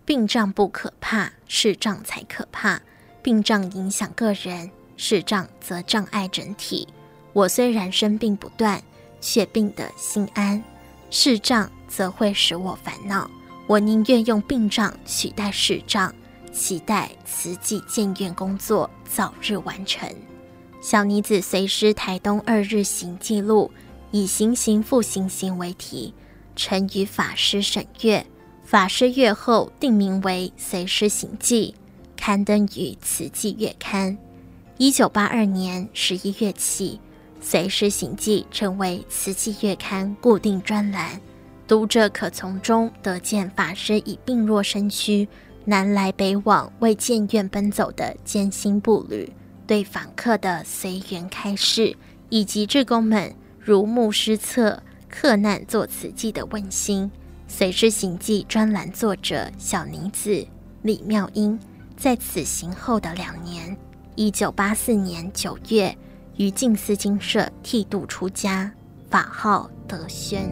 [0.10, 2.82] 病障不可怕，视障才可怕。
[3.22, 6.88] 病障影响个人，视障则障碍整体。
[7.32, 8.82] 我虽然生病不断，
[9.22, 10.64] 却病得心安；
[11.12, 13.30] 视障则会使我烦恼。
[13.68, 16.12] 我宁愿用病障取代视障，
[16.52, 20.10] 期待慈济建院工作早日完成。
[20.82, 23.72] 小妮子随师台东二日行记录，
[24.10, 26.16] 以“行行复行行”为题，
[26.56, 28.26] 呈于法师审阅。
[28.70, 31.74] 法师阅后定名为《随师行记》。
[32.16, 34.16] 刊登于《慈济月刊》。
[34.78, 37.02] 一九八二年十一月起，
[37.44, 41.20] 《随师行记》成为《慈济月刊》固定专栏，
[41.68, 45.28] 读者可从中得见法师以病弱身躯
[45.66, 49.34] 南来北往为建院奔走的艰辛步履，
[49.66, 51.98] 对访客的随缘开示，
[52.30, 57.06] 以及志工们如牧师册克难做慈济的温馨。
[57.52, 60.48] 《随之行记》专栏作者小妮子
[60.84, 61.60] 李妙英。
[61.98, 63.76] 在此行后的两年，
[64.16, 65.94] 一九八四年九月，
[66.38, 68.72] 于静思精舍剃度出家，
[69.10, 70.50] 法号德轩。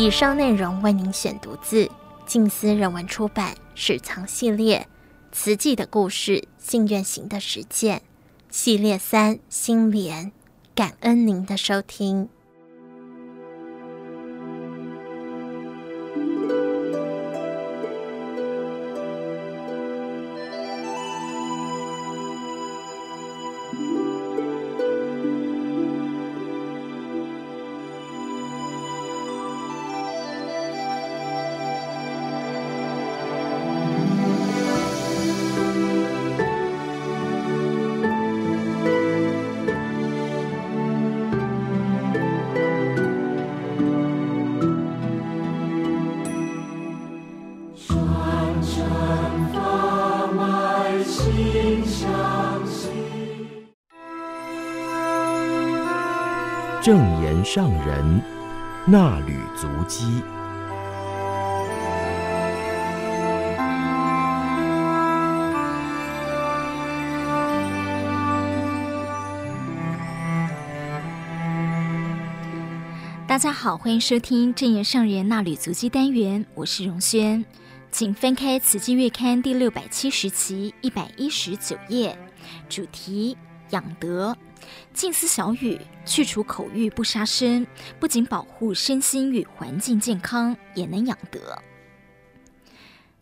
[0.00, 1.86] 以上内容为您选读自
[2.24, 4.78] 静思人文出版《史藏系列》
[5.30, 7.98] 《慈济的故事：信愿行的实践》
[8.48, 10.28] 系列三《心莲》，
[10.74, 12.30] 感恩您的收听。
[56.90, 58.20] 正言上人
[58.84, 60.20] 纳履足迹。
[73.24, 77.44] 大家好，欢迎收听正言上人纳履足迹单元，我是荣轩。
[77.92, 82.18] 请翻开《慈济月刊》第六百七十期一百一十九页，
[82.68, 83.36] 主题
[83.70, 84.36] 养德，
[84.92, 87.66] 静思小语，去除口欲不杀生，
[87.98, 91.56] 不仅保护身心与环境健康，也能养德。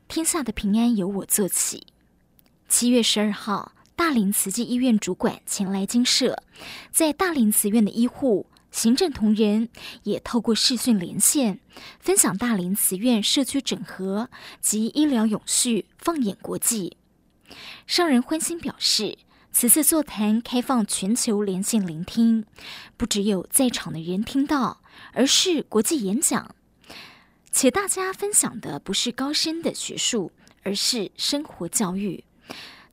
[0.09, 1.87] 天下的平安由我做起。
[2.69, 6.43] 七月十二号，大林慈济医院主管前来精舍，
[6.91, 8.47] 在大林慈院的医护。
[8.71, 9.71] 行政同仁
[10.03, 11.59] 也透过视讯连线，
[11.99, 14.29] 分享大林慈院社区整合
[14.61, 16.99] 及医疗永续，放眼国际。
[17.87, 19.17] 上人欢欣表示，
[19.61, 22.45] 此次座谈开放全球连线聆听，
[22.97, 24.81] 不只有在场的人听到，
[25.13, 26.55] 而是国际演讲，
[27.51, 30.31] 且大家分享的不是高深的学术，
[30.63, 32.23] 而是生活教育，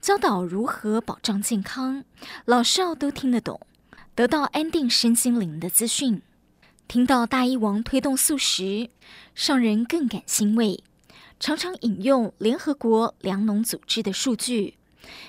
[0.01, 2.03] 教导如何保障健康，
[2.45, 3.61] 老少都听得懂。
[4.16, 6.24] 得到安定身心灵的资讯，
[6.88, 8.89] 听到大医王推动素食，
[9.36, 10.84] 上人更感欣慰。
[11.39, 14.78] 常常引用联合国粮农组织的数据，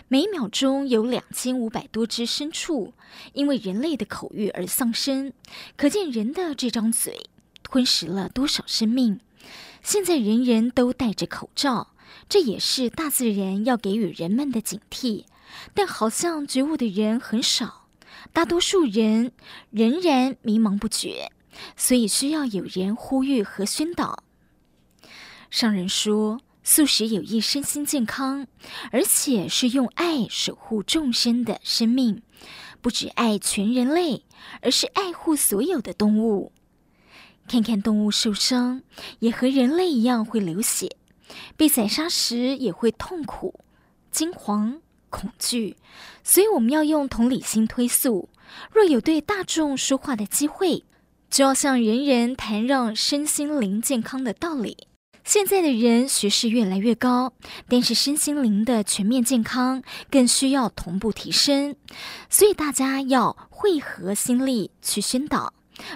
[0.09, 2.95] 每秒钟有两千五百多只牲畜
[3.33, 5.33] 因为人类的口欲而丧生，
[5.77, 7.27] 可见人的这张嘴
[7.63, 9.21] 吞噬了多少生命。
[9.83, 11.93] 现在人人都戴着口罩，
[12.29, 15.25] 这也是大自然要给予人们的警惕，
[15.75, 17.87] 但好像觉悟的人很少。
[18.33, 19.33] 大多数人
[19.71, 21.31] 仍然迷茫不觉，
[21.77, 24.25] 所以需要有人呼吁和宣导。
[25.51, 28.49] 上人说，素食有益身心健康，
[28.91, 32.23] 而且是用爱守护众生的生命，
[32.81, 34.25] 不只爱全人类，
[34.63, 36.51] 而是爱护所有的动物。
[37.47, 38.83] 看看动物受伤，
[39.21, 40.97] 也和人类一样会流血，
[41.57, 43.61] 被宰杀时也会痛苦、
[44.11, 44.81] 惊惶。
[45.09, 45.77] 恐惧，
[46.25, 48.29] 所以我们要用同理心推素。
[48.73, 50.85] 若有对大众说话的机会，
[51.31, 54.89] 就要向人人谈让身心灵健康的道理。
[55.27, 57.33] 现在的人学识越来越高，
[57.69, 61.75] 但是身心灵的全面健康更需要同步提升，
[62.31, 65.53] 所以大家要汇合心力去宣导，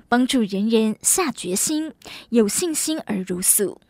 [0.09, 1.93] 帮助人人下决心，
[2.31, 3.81] 有信心而如素。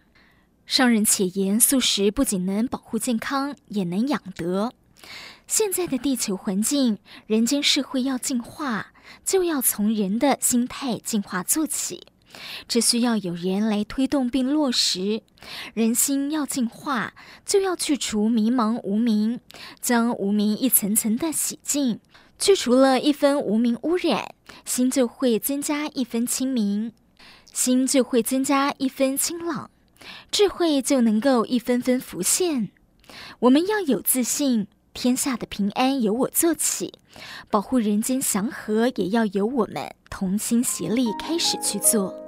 [0.67, 4.75] 上人且言，素食不仅能保护健康，也能养德。
[5.47, 8.89] 现在的地球环境，人间社会要进化，
[9.25, 12.09] 就要从人的心态进化做起。
[12.69, 15.23] 这需要有人来推动并落实。
[15.75, 17.15] 人心要净化，
[17.45, 19.41] 就要去除迷茫无明，
[19.81, 22.01] 将无明一层层的洗净。
[22.39, 26.93] 去除了一分无明污染，心就会增加一分清明，
[27.53, 29.71] 心就会增加一分清朗，
[30.31, 32.71] 智慧就能够一分分浮现。
[33.41, 34.69] 我们要有自信。
[34.93, 36.93] 天下的平安由我做起，
[37.49, 42.20] 保护人间祥和也要由我们同心协力开始去做。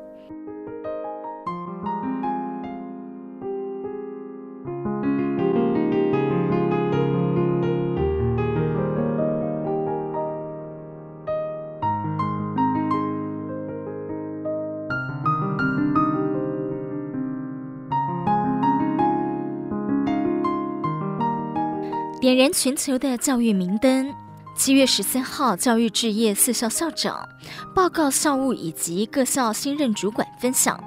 [22.23, 24.15] 点燃全球的教育明灯。
[24.55, 27.29] 七月十三号，教育置业四校校长
[27.75, 30.81] 报告校务以及各校新任主管分享。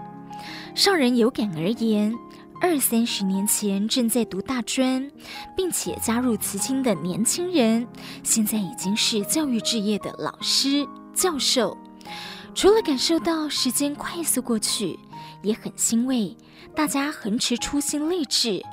[0.74, 2.16] 上人有感而言：
[2.62, 5.12] 二三十年前正在读大专，
[5.58, 7.86] 并且加入慈青的年轻人，
[8.24, 11.78] 现在已经是教育置业的老师教授。
[12.54, 14.98] 除了感受到时间快速过去，
[15.42, 16.34] 也很欣慰，
[16.74, 18.64] 大家恒持初心立志。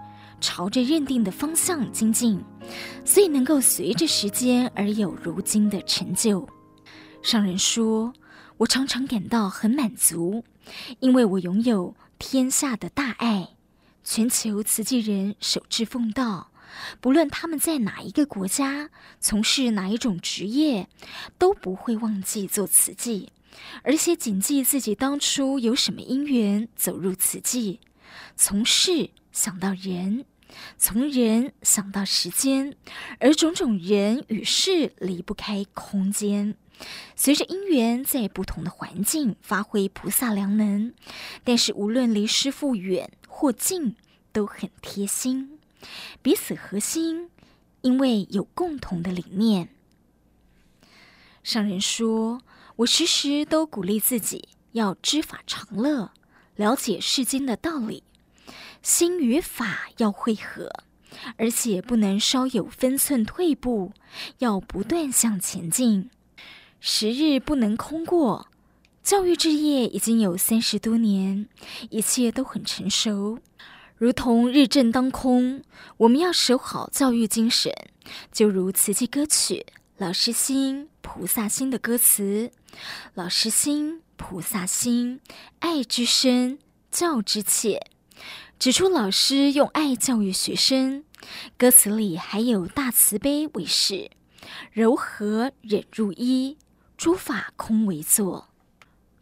[0.43, 2.45] 朝着认定的方向精进，
[3.05, 6.47] 所以能够随着时间而有如今的成就。
[7.23, 8.13] 上人说
[8.59, 10.45] ：“我常常感到很满足，
[10.99, 13.51] 因为我拥有天下的大爱。
[14.03, 16.51] 全球慈济人守志奉道，
[17.01, 18.91] 不论他们在哪一个国家，
[19.21, 20.89] 从事哪一种职业，
[21.39, 23.31] 都不会忘记做慈济，
[23.85, 27.79] 而且谨记自己当初有什么因缘走入慈济，
[28.35, 30.25] 从事想到人。”
[30.79, 32.77] 从人想到时间，
[33.19, 36.57] 而种种人与事离不开空间。
[37.15, 40.93] 随着因缘，在不同的环境发挥菩萨良能，
[41.45, 43.95] 但是无论离师父远或近，
[44.33, 45.59] 都很贴心，
[46.23, 47.31] 彼此合心，
[47.83, 49.69] 因为有共同的理念。
[51.45, 52.43] 上人说
[52.77, 56.13] ：“我时时都鼓励自己要知法常乐，
[56.57, 58.03] 了解世间的道理，
[58.83, 60.69] 心与法要会合，
[61.37, 63.93] 而且不能稍有分寸退步，
[64.39, 66.11] 要不断向前进，
[66.81, 68.49] 时日不能空过。
[69.05, 71.49] 教育事业已经有三十多年，
[71.91, 73.39] 一切都很成熟，
[73.97, 75.63] 如同日正当空。
[75.99, 77.73] 我们要守好教育精神，
[78.33, 79.67] 就如慈济歌曲
[79.99, 82.51] 《老师心菩萨心》的歌词
[83.15, 85.21] ：“老师心菩萨心，
[85.61, 86.59] 爱之深，
[86.91, 87.81] 教之切。”
[88.63, 91.03] 指出老师用爱教育学生。
[91.59, 94.13] 歌词里还有大慈悲为誓，
[94.71, 96.57] 柔和忍入一，
[96.97, 98.51] 诸法空为座。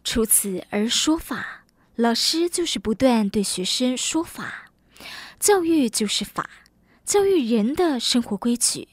[0.05, 1.64] 除此而说法，
[1.97, 4.72] 老师就是不断对学生说法，
[5.38, 6.51] 教育就是法，
[7.07, 8.88] 教育人的生活规矩，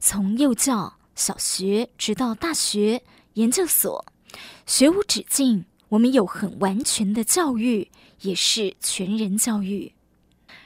[0.00, 4.04] 从幼教、小学直到大学、研究所，
[4.66, 5.66] 学无止境。
[5.90, 7.90] 我们有很完全的教育，
[8.22, 9.92] 也是全人教育。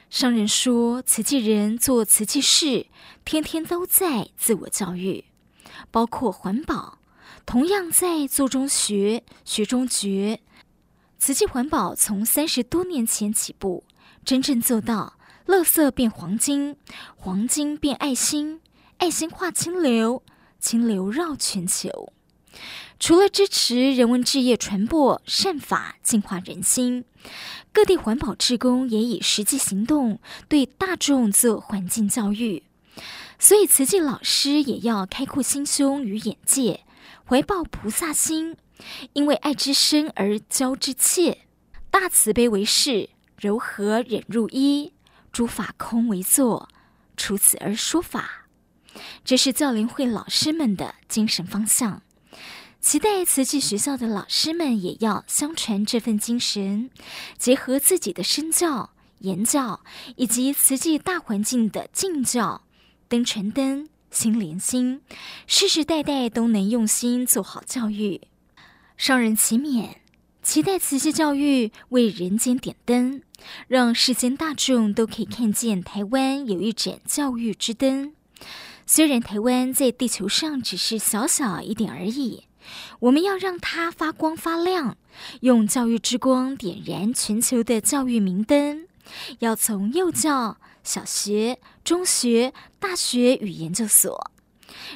[0.09, 2.87] 商人说，瓷器人做瓷器事，
[3.25, 5.25] 天天都在自我教育，
[5.91, 6.99] 包括环保。
[7.45, 10.41] 同样在做中学，学中觉。
[11.19, 13.85] 瓷器环保从三十多年前起步，
[14.25, 16.77] 真正做到垃圾变黄金，
[17.17, 18.61] 黄金变爱心，
[18.99, 20.23] 爱心化清流，
[20.59, 22.13] 清流绕全球。
[22.99, 27.05] 除了支持人文志业传播善法，净化人心，
[27.73, 30.19] 各地环保志工也以实际行动
[30.49, 32.63] 对大众做环境教育。
[33.39, 36.85] 所以，慈济老师也要开阔心胸与眼界。
[37.29, 38.57] 怀抱菩萨心，
[39.13, 41.43] 因为爱之深而教之切，
[41.91, 44.93] 大慈悲为示，柔和忍入一，
[45.33, 46.69] 诸法空为坐。
[47.17, 48.47] 除此而说法，
[49.25, 52.03] 这是教联会老师们的精神方向。
[52.87, 56.89] 期待慈济学校的老师们也要相传这份精神，
[57.37, 59.81] 结合自己的身教、言教
[60.15, 62.63] 以及慈济大环境的敬教，
[63.09, 63.89] 灯传灯。
[64.13, 65.01] 心连心，
[65.49, 68.21] 世世代代都能用心做好教育。
[68.97, 69.97] 上人祈勉，
[70.41, 73.21] 期待慈济教育为人间点灯，
[73.67, 78.15] 让世间大众都可以看见台湾有一盏教育之灯。
[78.87, 82.45] 虽然台湾在地球上只是小小一点而已，
[83.01, 84.97] 我们要让它发光发亮，
[85.41, 88.87] 用教育之光点燃全球的教育明灯。
[89.41, 90.57] 要从幼教。
[90.87, 94.31] 小学、中学、大学与研究所，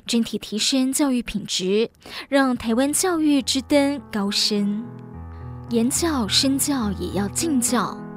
[0.07, 1.91] 整体提升教育品质，
[2.29, 4.87] 让台湾教育之灯高升。
[5.71, 8.10] 言教、身教也要敬教。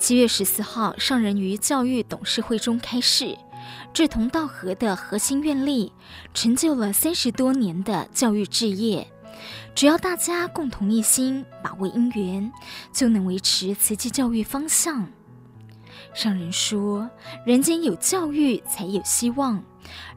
[0.00, 3.36] 七月十四号，上人于教育董事会中开示，
[3.92, 5.92] 志同道合的核心愿力，
[6.32, 9.06] 成就了三十多年的教育志业。
[9.74, 12.50] 只要大家共同一心，把握因缘，
[12.90, 15.06] 就能维持慈济教育方向。
[16.14, 17.08] 上人说
[17.44, 19.62] ：“人间有教育，才有希望，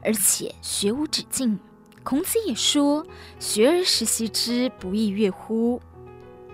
[0.02, 1.60] 而且学无止境。”
[2.02, 3.06] 孔子也说
[3.38, 5.82] ：“学而时习之，不亦说乎？”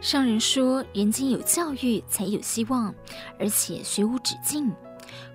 [0.00, 2.94] 上人说：“人间有教育，才有希望，
[3.38, 4.72] 而且学无止境。”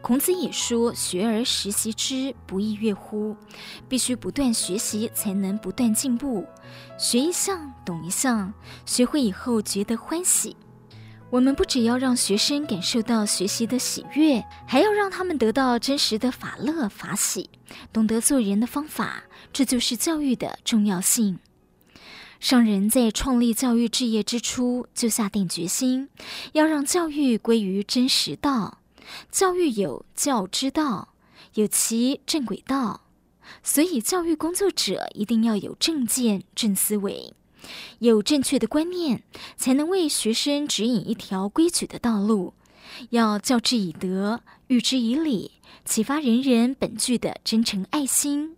[0.01, 3.35] 孔子也说：“学而时习之，不亦说乎？”
[3.87, 6.45] 必须不断学习，才能不断进步。
[6.97, 8.51] 学一项，懂一项，
[8.85, 10.55] 学会以后觉得欢喜。
[11.29, 17.49] 我们不只要让学生感受到学习的喜悦，还要让他们得到真实的法乐法喜，
[17.91, 19.23] 懂得做人的方法。
[19.51, 21.39] 这就是教育的重要性。
[22.45, 26.09] 上人在创立教育志业之初，就下定决心，
[26.53, 28.77] 要让教育归于真实道。
[29.31, 31.15] 教育有教之道，
[31.55, 33.01] 有其正轨道，
[33.63, 37.33] 所以教育工作者一定要有正见、正思维，
[37.97, 39.23] 有正确的观念，
[39.57, 42.53] 才能为学生指引一条规矩的道路。
[43.09, 48.55] 要教之以德，育之以礼，启发人人本具的真诚爱心。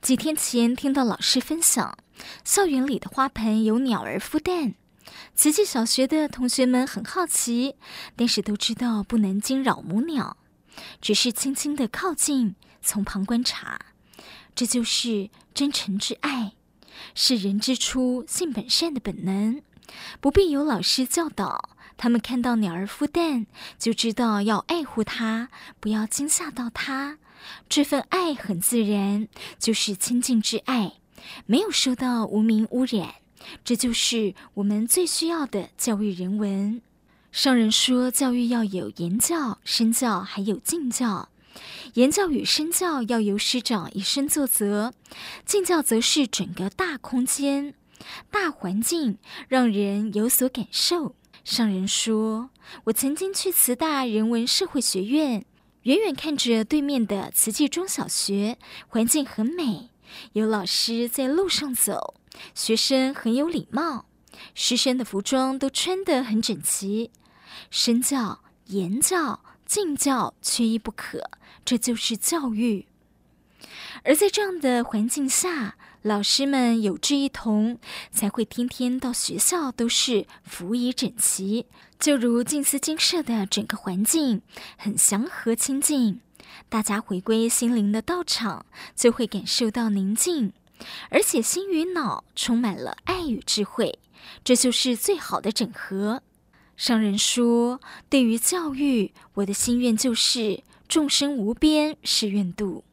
[0.00, 1.96] 几天前听到老师分享，
[2.44, 4.74] 校园里的花盆有鸟儿孵蛋，
[5.34, 7.76] 慈济小学的同学们很好奇，
[8.16, 10.36] 但是都知道不能惊扰母鸟，
[11.00, 13.78] 只是轻轻的靠近，从旁观察。
[14.54, 16.52] 这就是真诚之爱，
[17.14, 19.62] 是人之初性本善的本能，
[20.20, 23.46] 不必有老师教导，他们看到鸟儿孵蛋，
[23.78, 25.48] 就知道要爱护它，
[25.80, 27.18] 不要惊吓到它。
[27.68, 29.26] 这份爱很自然，
[29.58, 30.98] 就是亲近之爱，
[31.46, 33.14] 没有受到无名污染。
[33.64, 36.80] 这就是我们最需要的教育人文。
[37.32, 41.28] 上人说，教育要有言教、身教，还有敬教。
[41.94, 44.92] 言教与身教要由师长以身作则，
[45.44, 47.74] 敬教则是整个大空间、
[48.30, 49.18] 大环境，
[49.48, 51.14] 让人有所感受。
[51.44, 52.50] 上人说，
[52.84, 55.44] 我曾经去慈大人文社会学院，
[55.82, 58.56] 远远看着对面的慈济中小学，
[58.88, 59.90] 环境很美，
[60.32, 62.14] 有老师在路上走，
[62.54, 64.06] 学生很有礼貌，
[64.54, 67.10] 师生的服装都穿得很整齐，
[67.70, 71.30] 身教、言教、敬教缺一不可。
[71.64, 72.86] 这就是教育，
[74.02, 77.78] 而在这样的环境下，老师们有志一同，
[78.10, 81.66] 才会天天到学校都是服仪整齐。
[82.00, 84.42] 就如静思精舍的整个环境
[84.76, 86.20] 很祥和清净，
[86.72, 88.64] 大家回归心灵的道场，
[88.96, 90.54] 就会感受到宁静，
[91.10, 93.98] 而且心与脑充满了爱与智慧，
[94.42, 96.22] 这就是最好的整合。
[96.74, 100.62] 商人说，对于教育，我的心愿就是。
[100.88, 102.84] 众生无边誓愿度，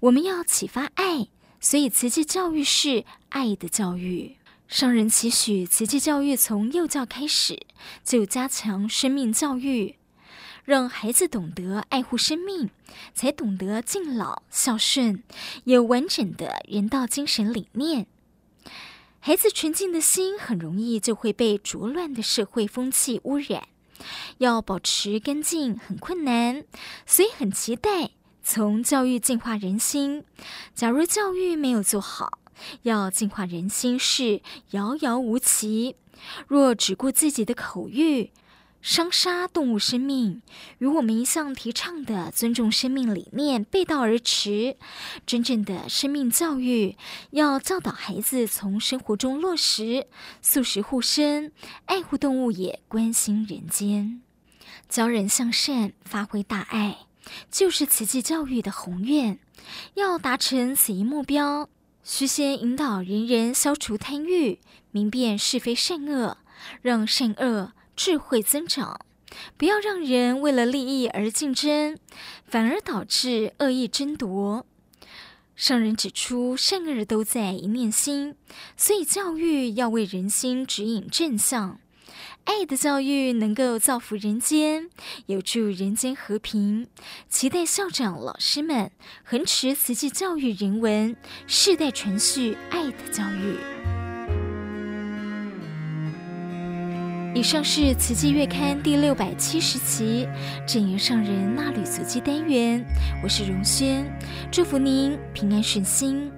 [0.00, 1.28] 我们要启发爱，
[1.60, 4.36] 所以慈济教育是爱的教育。
[4.68, 7.66] 商人期许慈济教育从幼教开始
[8.04, 9.96] 就加强生命教育，
[10.64, 12.70] 让孩子懂得爱护生命，
[13.14, 15.22] 才懂得敬老孝顺，
[15.64, 18.06] 有完整的人道精神理念。
[19.18, 23.68] 孩子纯净的心很容易就会被浊乱的社会风气污染。
[24.38, 26.64] 要保持干净很困难，
[27.06, 28.10] 所以很期待
[28.42, 30.24] 从教育净化人心。
[30.74, 32.40] 假如教育没有做好，
[32.82, 35.94] 要净化人心是遥遥无期。
[36.48, 38.32] 若只顾自己的口欲，
[38.82, 40.42] 伤杀动物生命，
[40.78, 44.76] 与我们一向提倡的尊重生命理念背道而驰。
[45.24, 46.96] 真正的生命教育，
[47.30, 50.08] 要教导孩子从生活中落实
[50.40, 51.52] 素食护生，
[51.86, 54.20] 爱护动物，也关心人间，
[54.88, 57.06] 教人向善，发挥大爱，
[57.52, 59.38] 就是慈济教育的宏愿。
[59.94, 61.68] 要达成此一目标，
[62.02, 64.58] 须先引导人人消除贪欲，
[64.90, 66.38] 明辨是非善恶，
[66.80, 67.74] 让善恶。
[68.04, 68.98] 智慧增长，
[69.56, 71.96] 不要让人为了利益而竞争，
[72.44, 74.66] 反而导致恶意争夺。
[75.54, 78.34] 上人指出，善恶都在一念心，
[78.76, 81.78] 所以教育要为人心指引正向。
[82.42, 84.90] 爱的教育能够造福人间，
[85.26, 86.88] 有助人间和平。
[87.28, 88.90] 期待校长、老师们
[89.22, 94.01] 恒持慈济教育人文，世代传续爱的教育。
[97.34, 100.28] 以上是《慈济月刊》第六百七十期
[100.66, 102.84] 正言上人纳履足迹单元，
[103.22, 104.04] 我是荣轩，
[104.50, 106.30] 祝福您平安顺心。